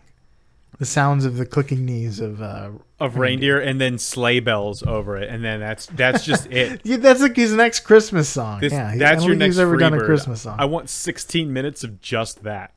[0.78, 2.42] The sounds of the clicking knees of.
[2.42, 6.80] Uh, of reindeer and then sleigh bells over it, and then that's that's just it.
[6.84, 8.60] yeah, that's like his next Christmas song.
[8.60, 10.56] This, yeah, that's your next he's ever done a Christmas song.
[10.58, 12.72] I want 16 minutes of just that.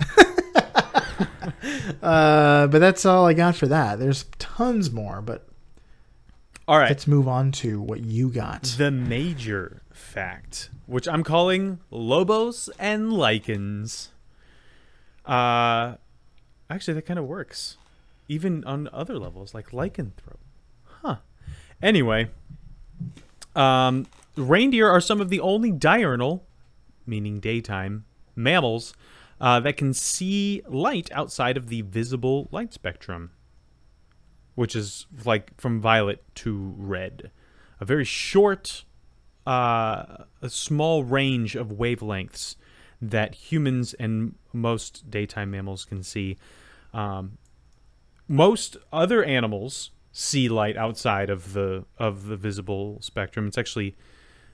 [2.02, 3.98] Uh, but that's all I got for that.
[3.98, 5.46] There's tons more, but
[6.68, 8.62] All right, let's move on to what you got.
[8.78, 14.10] the major fact, which I'm calling Lobos and Lichens.
[15.24, 15.94] Uh,
[16.68, 17.76] actually, that kind of works,
[18.28, 20.38] even on other levels like lycanthrope.
[21.02, 21.16] Huh.
[21.82, 22.28] Anyway,
[23.56, 26.44] um, reindeer are some of the only diurnal,
[27.06, 28.04] meaning daytime,
[28.36, 28.94] mammals
[29.40, 33.30] uh, that can see light outside of the visible light spectrum,
[34.54, 37.30] which is like from violet to red.
[37.80, 38.84] A very short,
[39.46, 42.56] uh, a small range of wavelengths
[43.02, 46.38] that humans and most daytime mammals can see.
[46.92, 47.38] Um,
[48.28, 53.48] most other animals see light outside of the of the visible spectrum.
[53.48, 53.96] It's actually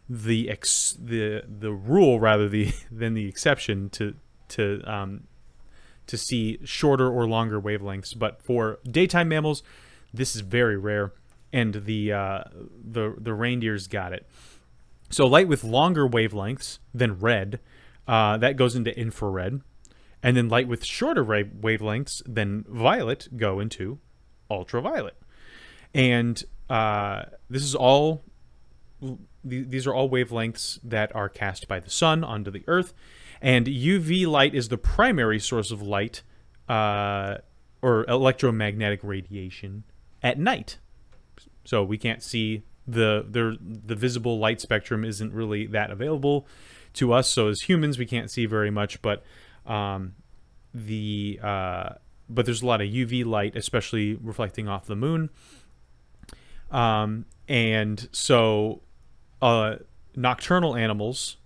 [0.09, 4.15] the ex the the rule rather the than the exception to
[4.51, 5.25] to um,
[6.07, 8.19] to see shorter or longer wavelengths.
[8.19, 9.63] But for daytime mammals,
[10.13, 11.13] this is very rare,
[11.53, 12.45] and the uh,
[12.83, 14.27] the the reindeers got it.
[15.09, 17.61] So light with longer wavelengths than red,
[18.07, 19.61] uh, that goes into infrared,
[20.23, 23.99] and then light with shorter wavelengths than violet go into
[24.51, 25.17] ultraviolet.
[25.95, 28.25] And uh, this is all
[29.43, 32.93] these are all wavelengths that are cast by the sun onto the earth
[33.41, 36.23] and uv light is the primary source of light
[36.69, 37.39] uh,
[37.83, 39.85] or electromagnetic radiation
[40.23, 40.79] at night.
[41.65, 46.47] So we can't see the the the visible light spectrum isn't really that available
[46.95, 47.29] to us.
[47.29, 49.23] So as humans we can't see very much but
[49.67, 50.15] um,
[50.75, 51.91] the uh,
[52.29, 55.31] but there's a lot of uv light especially reflecting off the moon.
[56.71, 58.83] Um, and so
[59.43, 59.77] uh,
[60.15, 61.37] nocturnal animals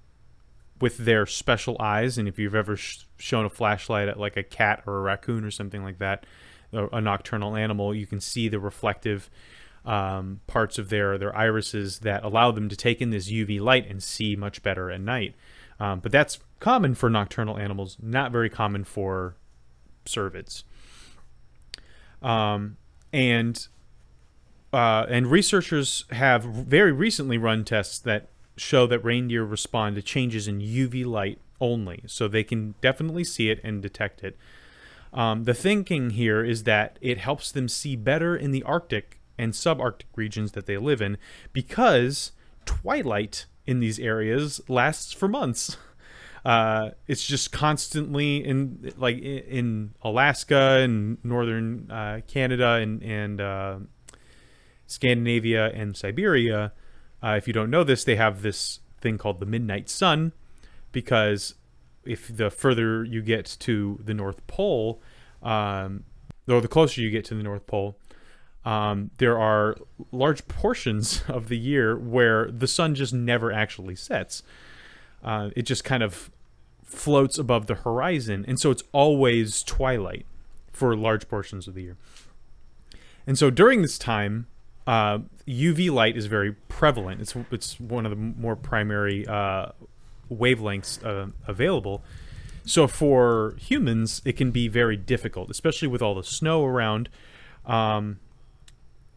[0.80, 4.42] with their special eyes, and if you've ever sh- shown a flashlight at like a
[4.42, 6.26] cat or a raccoon or something like that,
[6.72, 9.30] a, nocturnal animal, you can see the reflective
[9.84, 13.88] um, parts of their their irises that allow them to take in this UV light
[13.88, 15.34] and see much better at night.
[15.78, 19.36] Um, but that's common for nocturnal animals, not very common for
[20.06, 20.64] cervids.
[22.22, 22.76] Um,
[23.12, 23.68] and
[24.72, 30.48] uh, and researchers have very recently run tests that show that reindeer respond to changes
[30.48, 34.36] in UV light only, so they can definitely see it and detect it.
[35.12, 39.52] Um, the thinking here is that it helps them see better in the Arctic and
[39.52, 41.18] subarctic regions that they live in
[41.52, 42.32] because
[42.64, 45.76] twilight in these areas lasts for months.
[46.44, 53.78] Uh, it's just constantly in like in, Alaska and northern uh, Canada and and uh,
[54.86, 56.72] Scandinavia and Siberia.
[57.24, 60.32] Uh, if you don't know this, they have this thing called the midnight sun
[60.92, 61.54] because
[62.04, 65.00] if the further you get to the North Pole,
[65.42, 66.04] um,
[66.46, 67.96] or the closer you get to the North Pole,
[68.66, 69.76] um, there are
[70.12, 74.42] large portions of the year where the sun just never actually sets.
[75.22, 76.30] Uh, it just kind of
[76.84, 80.26] floats above the horizon, and so it's always twilight
[80.70, 81.96] for large portions of the year.
[83.26, 84.46] And so during this time,
[84.86, 87.20] uh, UV light is very prevalent.
[87.20, 89.68] It's it's one of the more primary uh,
[90.30, 92.02] wavelengths uh, available.
[92.66, 97.10] So for humans, it can be very difficult, especially with all the snow around.
[97.66, 98.20] Um,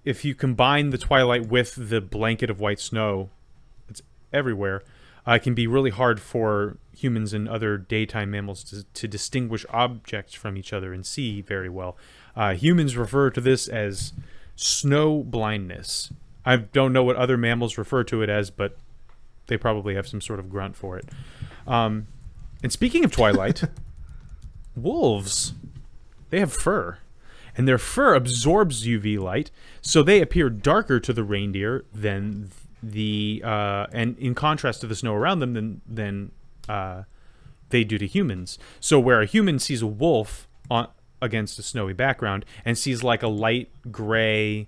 [0.04, 3.30] if you combine the twilight with the blanket of white snow,
[3.90, 4.02] it's
[4.34, 4.84] everywhere.
[5.26, 9.66] Uh, it can be really hard for humans and other daytime mammals to, to distinguish
[9.70, 11.98] objects from each other and see very well.
[12.36, 14.14] Uh, humans refer to this as
[14.58, 16.12] snow blindness.
[16.46, 18.78] I don't know what other mammals refer to it as, but
[19.48, 21.06] they probably have some sort of grunt for it.
[21.66, 22.08] Um,
[22.62, 23.64] and speaking of twilight,
[24.76, 25.54] wolves,
[26.30, 26.98] they have fur.
[27.56, 29.50] And their fur absorbs UV light,
[29.82, 32.52] so they appear darker to the reindeer than
[32.84, 36.32] the uh, and in contrast to the snow around them than than
[36.70, 37.04] uh,
[37.70, 38.60] they do to humans.
[38.80, 40.88] So where a human sees a wolf on
[41.22, 44.68] against a snowy background and sees like a light gray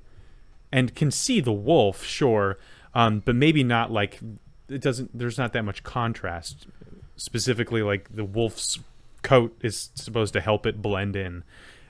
[0.72, 2.58] and can see the wolf, sure,
[2.94, 4.20] um, but maybe not like
[4.68, 5.18] it doesn't.
[5.18, 6.68] There's not that much contrast.
[7.16, 8.80] Specifically, like the wolf's
[9.24, 11.44] coat is supposed to help it blend in.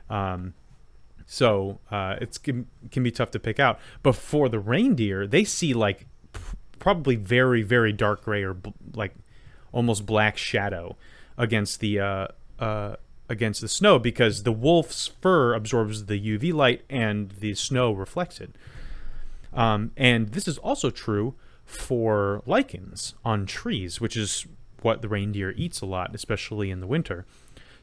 [0.10, 0.54] Um,
[1.26, 3.80] so uh, it's can, can be tough to pick out.
[4.02, 6.08] But for the reindeer, they see like
[6.80, 9.14] probably very very dark gray or bl- like
[9.72, 10.96] almost black shadow
[11.38, 12.96] against the uh, uh,
[13.30, 18.42] against the snow because the wolf's fur absorbs the UV light and the snow reflects
[18.42, 18.56] it.
[19.54, 24.48] Um, and this is also true for lichens on trees, which is
[24.82, 27.26] what the reindeer eats a lot, especially in the winter.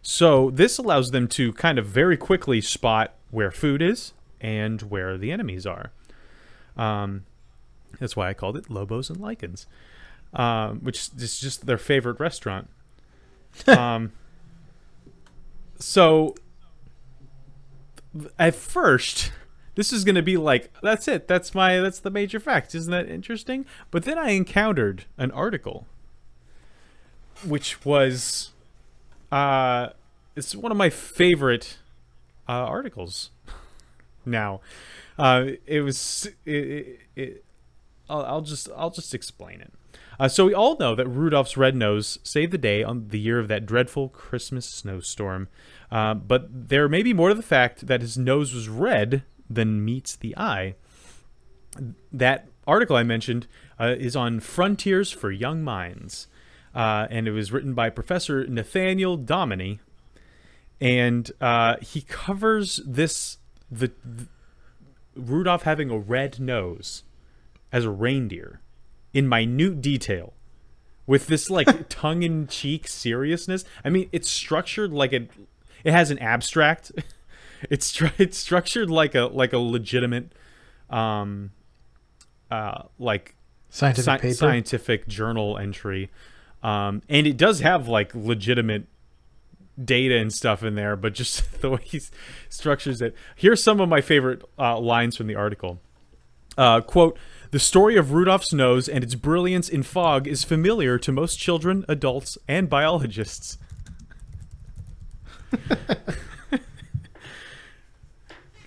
[0.03, 5.17] So this allows them to kind of very quickly spot where food is and where
[5.17, 5.93] the enemies are.
[6.77, 7.25] Um,
[7.99, 9.67] that's why I called it Lobos and Lichens,
[10.35, 12.69] um, which is just their favorite restaurant.
[15.79, 16.35] so
[18.39, 19.33] at first,
[19.75, 21.29] this is going to be like that's it.
[21.29, 22.75] That's my that's the major fact.
[22.75, 23.67] Isn't that interesting?
[23.91, 25.87] But then I encountered an article,
[27.45, 28.53] which was,
[29.31, 29.89] uh,
[30.35, 31.79] it's one of my favorite
[32.49, 33.31] uh, articles.
[34.25, 34.61] now,
[35.19, 37.45] uh, it was it, it, it
[38.09, 39.73] I'll, I'll just I'll just explain it.
[40.19, 43.39] Uh, so we all know that Rudolph's red nose saved the day on the year
[43.39, 45.49] of that dreadful Christmas snowstorm.
[45.91, 49.85] Uh, but there may be more to the fact that his nose was red than
[49.85, 50.75] meets the eye.
[52.13, 53.47] That article I mentioned
[53.79, 56.27] uh, is on Frontiers for Young Minds,
[56.75, 59.81] uh, and it was written by Professor Nathaniel Dominy,
[60.81, 63.39] and uh, he covers this
[63.71, 64.27] the, the
[65.15, 67.03] Rudolph having a red nose
[67.73, 68.61] as a reindeer
[69.13, 70.35] in minute detail
[71.07, 73.65] with this like tongue-in-cheek seriousness.
[73.85, 75.31] I mean, it's structured like it
[75.85, 76.93] it has an abstract.
[77.71, 80.33] it's it's structured like a like a legitimate
[80.91, 81.51] um
[82.51, 83.35] uh like
[83.69, 84.35] Scientific sci- paper.
[84.35, 86.11] scientific journal entry.
[86.63, 88.87] Um and it does have like legitimate
[89.83, 92.01] data and stuff in there, but just the way he
[92.49, 93.15] structures it.
[93.35, 95.81] Here's some of my favorite uh, lines from the article.
[96.57, 97.19] Uh, quote,
[97.51, 101.85] the story of Rudolph's nose and its brilliance in fog is familiar to most children,
[101.89, 103.59] adults, and biologists.
[105.69, 106.61] this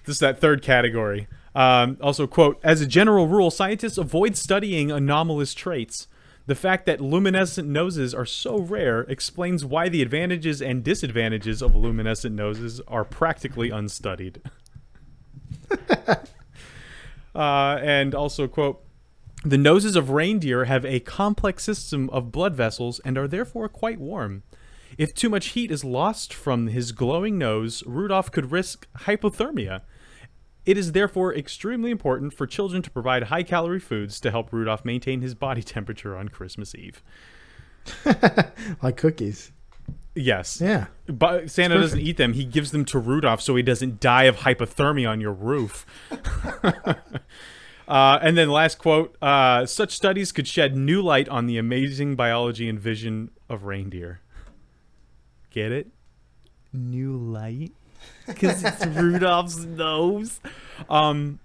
[0.08, 1.28] is that third category.
[1.56, 6.08] Um, also, quote, as a general rule, scientists avoid studying anomalous traits.
[6.46, 11.76] The fact that luminescent noses are so rare explains why the advantages and disadvantages of
[11.76, 14.42] luminescent noses are practically unstudied.
[17.36, 18.84] Uh, and also, quote,
[19.44, 24.00] the noses of reindeer have a complex system of blood vessels and are therefore quite
[24.00, 24.44] warm.
[24.98, 29.82] If too much heat is lost from his glowing nose, Rudolph could risk hypothermia.
[30.66, 34.84] It is therefore extremely important for children to provide high calorie foods to help Rudolph
[34.84, 37.02] maintain his body temperature on Christmas Eve.
[38.84, 39.52] like cookies.
[40.20, 40.60] Yes.
[40.60, 40.88] Yeah.
[41.08, 42.34] But Santa doesn't eat them.
[42.34, 45.86] He gives them to Rudolph so he doesn't die of hypothermia on your roof.
[47.88, 52.16] uh, and then last quote: uh, "Such studies could shed new light on the amazing
[52.16, 54.20] biology and vision of reindeer."
[55.52, 55.88] Get it?
[56.74, 57.72] New light
[58.28, 60.42] because it's Rudolph's nose.
[60.90, 61.40] Um.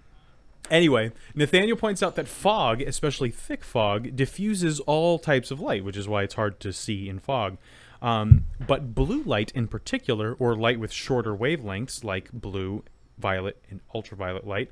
[0.70, 5.96] Anyway, Nathaniel points out that fog, especially thick fog, diffuses all types of light, which
[5.96, 7.58] is why it's hard to see in fog.
[8.04, 12.84] Um, but blue light in particular, or light with shorter wavelengths like blue,
[13.16, 14.70] violet, and ultraviolet light,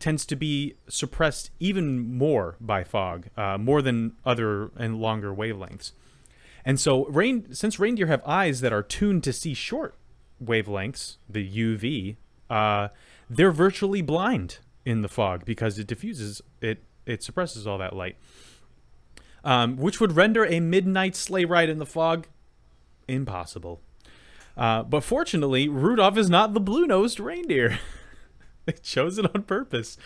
[0.00, 5.92] tends to be suppressed even more by fog, uh, more than other and longer wavelengths.
[6.64, 9.94] And so, rain, since reindeer have eyes that are tuned to see short
[10.44, 12.16] wavelengths, the UV,
[12.50, 12.88] uh,
[13.30, 16.82] they're virtually blind in the fog because it diffuses it.
[17.06, 18.16] It suppresses all that light,
[19.44, 22.26] um, which would render a midnight sleigh ride in the fog
[23.08, 23.80] impossible.
[24.56, 27.78] Uh, but fortunately, Rudolph is not the blue-nosed reindeer.
[28.66, 29.96] they chose it on purpose.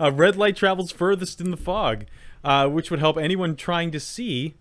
[0.00, 2.06] Uh, red light travels furthest in the fog,
[2.44, 4.54] uh, which would help anyone trying to see.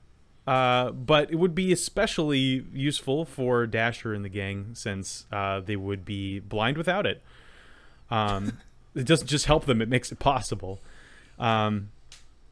[0.48, 5.76] Uh, but it would be especially useful for Dasher and the gang since uh, they
[5.76, 7.24] would be blind without it.
[8.12, 8.60] Um,
[8.96, 10.82] it doesn't just help them; it makes it possible.
[11.40, 11.90] Um,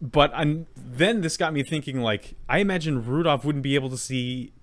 [0.02, 2.02] but I'm, then this got me thinking.
[2.02, 4.54] Like, I imagine Rudolph wouldn't be able to see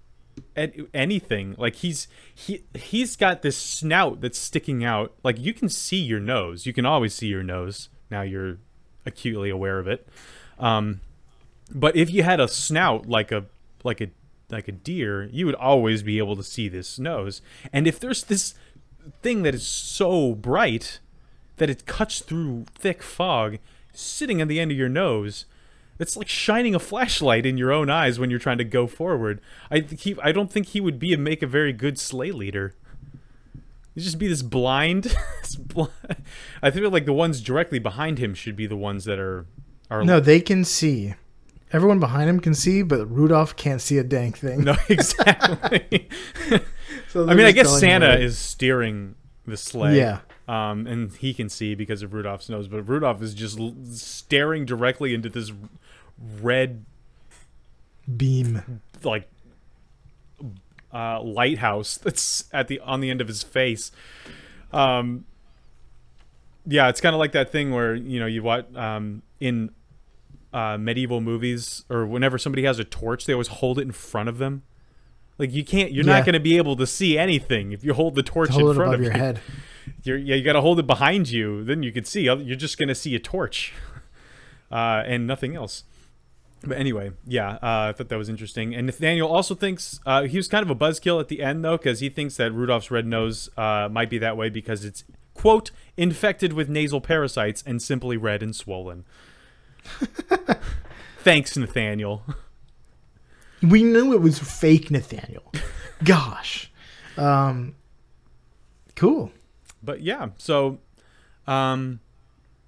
[0.56, 1.54] anything.
[1.58, 5.14] Like he's he he's got this snout that's sticking out.
[5.22, 6.66] Like you can see your nose.
[6.66, 8.58] You can always see your nose now you're
[9.06, 10.06] acutely aware of it.
[10.58, 11.00] Um
[11.72, 13.46] but if you had a snout like a
[13.84, 14.08] like a
[14.50, 17.40] like a deer you would always be able to see this nose.
[17.72, 18.54] And if there's this
[19.22, 21.00] thing that is so bright
[21.56, 23.58] that it cuts through thick fog
[23.92, 25.46] sitting on the end of your nose
[26.00, 29.40] it's like shining a flashlight in your own eyes when you're trying to go forward.
[29.70, 32.74] I he, I don't think he would be a make a very good sleigh leader.
[33.94, 35.04] He'd just be this blind.
[35.42, 35.92] this blind
[36.62, 39.46] I feel like the ones directly behind him should be the ones that are
[39.90, 40.02] are.
[40.02, 41.14] No, they can see.
[41.72, 44.64] Everyone behind him can see, but Rudolph can't see a dang thing.
[44.64, 46.08] No, exactly.
[47.08, 49.14] so I mean, I guess Santa is steering
[49.46, 49.98] the sleigh.
[49.98, 50.20] Yeah.
[50.48, 54.64] Um, and he can see because of Rudolph's nose, but Rudolph is just l- staring
[54.64, 55.52] directly into this
[56.40, 56.84] red
[58.16, 59.28] beam like
[60.92, 63.92] uh, lighthouse that's at the on the end of his face.
[64.72, 65.24] Um,
[66.66, 69.70] yeah, it's kind of like that thing where you know you watch um, in
[70.52, 74.28] uh, medieval movies or whenever somebody has a torch, they always hold it in front
[74.28, 74.62] of them.
[75.38, 76.16] Like you can't, you're yeah.
[76.16, 78.76] not going to be able to see anything if you hold the torch hold in
[78.76, 79.18] front of your you.
[79.18, 79.40] head.
[80.02, 81.64] You're, yeah, you got to hold it behind you.
[81.64, 82.22] Then you can see.
[82.22, 83.74] You're just going to see a torch,
[84.70, 85.84] uh, and nothing else.
[86.62, 88.74] But anyway, yeah, uh, I thought that was interesting.
[88.74, 91.78] And Nathaniel also thinks uh, he was kind of a buzzkill at the end, though,
[91.78, 95.70] because he thinks that Rudolph's red nose uh, might be that way because it's, quote,
[95.96, 99.04] infected with nasal parasites and simply red and swollen.
[101.20, 102.24] Thanks, Nathaniel.
[103.62, 105.52] We knew it was fake, Nathaniel.
[106.04, 106.70] Gosh.
[107.16, 107.74] Um,
[108.96, 109.32] cool.
[109.82, 110.78] But yeah, so.
[111.46, 112.00] Um,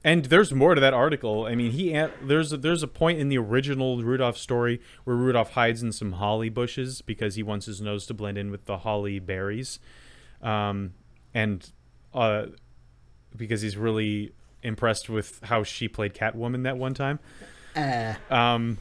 [0.05, 1.47] and there's more to that article.
[1.47, 1.93] I mean, he
[2.23, 6.13] there's a, there's a point in the original Rudolph story where Rudolph hides in some
[6.13, 9.79] holly bushes because he wants his nose to blend in with the holly berries,
[10.43, 10.95] um,
[11.33, 11.71] and
[12.15, 12.47] uh,
[13.37, 14.33] because he's really
[14.63, 17.19] impressed with how she played Catwoman that one time.
[17.77, 18.15] Uh.
[18.31, 18.79] Um,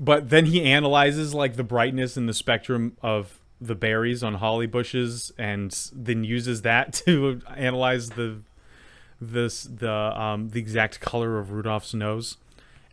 [0.00, 4.66] but then he analyzes like the brightness and the spectrum of the berries on holly
[4.66, 8.40] bushes, and then uses that to analyze the
[9.22, 12.36] this the um, the exact color of Rudolph's nose.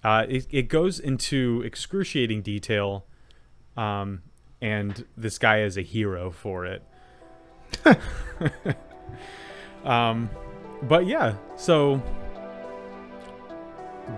[0.04, 3.06] Uh, it, it goes into excruciating detail,
[3.76, 4.22] um,
[4.62, 6.84] and this guy is a hero for it.
[9.84, 10.30] um,
[10.84, 12.02] but yeah, so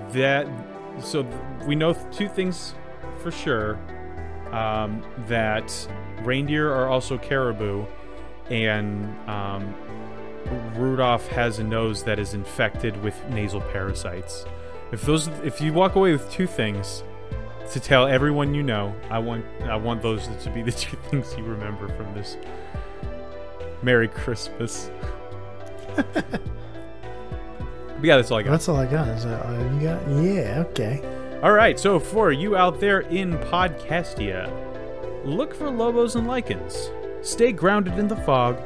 [0.10, 0.48] that
[1.00, 1.26] so
[1.66, 2.76] we know two things
[3.24, 3.80] for sure
[4.52, 5.88] um, that
[6.24, 7.86] reindeer are also caribou,
[8.50, 9.74] and um,
[10.76, 14.46] Rudolph has a nose that is infected with nasal parasites.
[14.92, 17.04] If those, if you walk away with two things
[17.72, 21.34] to tell everyone you know, I want, I want those to be the two things
[21.38, 22.38] you remember from this.
[23.82, 24.92] Merry Christmas.
[28.04, 28.52] yeah, that's all I got.
[28.52, 29.08] That's all I got.
[29.10, 30.08] Is that all you got?
[30.24, 30.64] Yeah.
[30.70, 31.40] Okay.
[31.42, 31.80] All right.
[31.80, 34.52] So for you out there in Podcastia,
[35.26, 36.92] look for lobos and lichens.
[37.22, 38.60] Stay grounded in the fog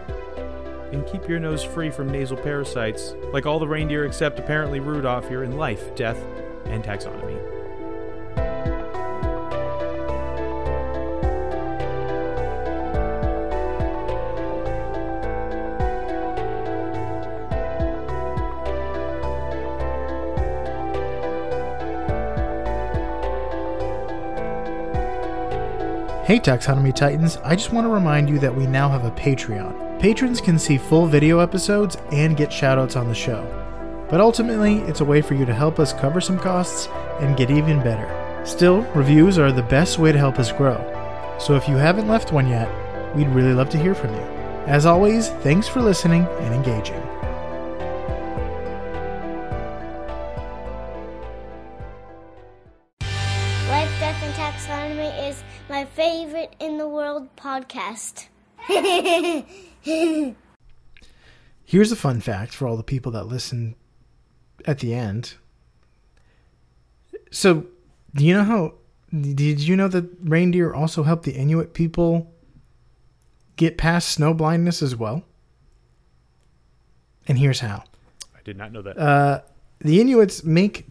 [0.92, 5.28] and keep your nose free from nasal parasites, like all the reindeer except apparently Rudolph
[5.28, 6.24] here in life, death,
[6.66, 7.40] and taxonomy.
[26.26, 29.85] Hey Taxonomy Titans, I just want to remind you that we now have a Patreon.
[30.06, 33.41] Patrons can see full video episodes and get shoutouts on the show.
[34.08, 36.88] But ultimately, it's a way for you to help us cover some costs
[37.22, 38.08] and get even better.
[38.45, 40.78] Still, reviews are the best way to help us grow.
[41.39, 42.70] So if you haven't left one yet,
[43.16, 44.22] we'd really love to hear from you.
[44.68, 47.01] As always, thanks for listening and engaging.
[53.68, 58.28] Life, Death, and Taxonomy is my favorite in the world podcast.
[61.66, 63.76] Here's a fun fact for all the people that listen
[64.66, 65.36] at the end.
[67.32, 67.66] So,
[68.14, 68.74] do you know how?
[69.12, 72.34] Did you know that reindeer also help the Inuit people
[73.56, 75.24] get past snow blindness as well?
[77.28, 77.84] And here's how.
[78.36, 78.98] I did not know that.
[78.98, 79.42] Uh,
[79.80, 80.86] the Inuits make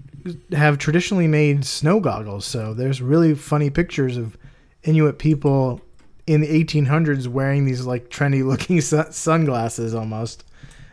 [0.52, 2.44] have traditionally made snow goggles.
[2.44, 4.36] So there's really funny pictures of
[4.84, 5.80] Inuit people
[6.26, 10.44] in the 1800s wearing these like trendy looking sun- sunglasses almost.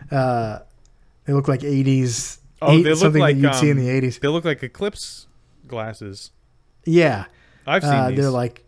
[0.09, 0.59] Uh,
[1.25, 2.39] they look like 80s.
[2.61, 4.19] Oh, eight- they look something like, that you'd see in um, the 80s.
[4.19, 5.27] they look like eclipse
[5.67, 6.31] glasses.
[6.85, 7.25] Yeah,
[7.65, 8.17] I've seen uh, these.
[8.19, 8.65] they're like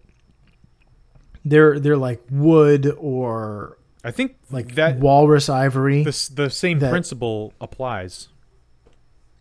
[1.45, 6.03] they're they're like wood or I think like that walrus ivory.
[6.03, 8.29] the the same that- principle applies.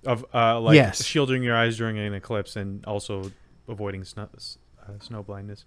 [0.05, 1.05] Of uh, like Yes.
[1.05, 3.31] shielding your eyes during an eclipse and also
[3.69, 4.29] avoiding snow,
[4.83, 5.65] uh, snow blindness.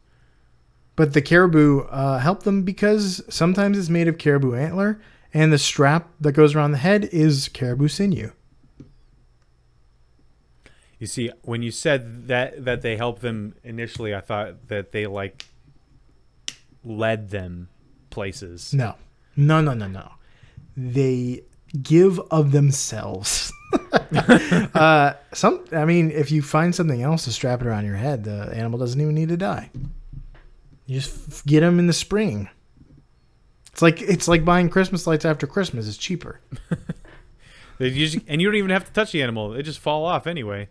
[0.96, 5.02] But the caribou uh, help them because sometimes it's made of caribou antler,
[5.34, 8.32] and the strap that goes around the head is caribou sinew.
[10.98, 15.06] You see, when you said that that they help them initially, I thought that they
[15.06, 15.46] like
[16.86, 17.68] led them
[18.10, 18.74] places.
[18.74, 18.96] No,
[19.36, 20.12] no, no, no, no.
[20.78, 21.44] They
[21.82, 23.52] give of themselves.
[24.74, 28.24] uh, some, I mean, if you find something else to strap it around your head,
[28.24, 29.70] the animal doesn't even need to die.
[30.86, 32.50] You just get them in the spring.
[33.72, 35.88] It's like it's like buying Christmas lights after Christmas.
[35.88, 36.40] It's cheaper.
[37.78, 40.28] They usually, and you don't even have to touch the animal; they just fall off
[40.28, 40.70] anyway.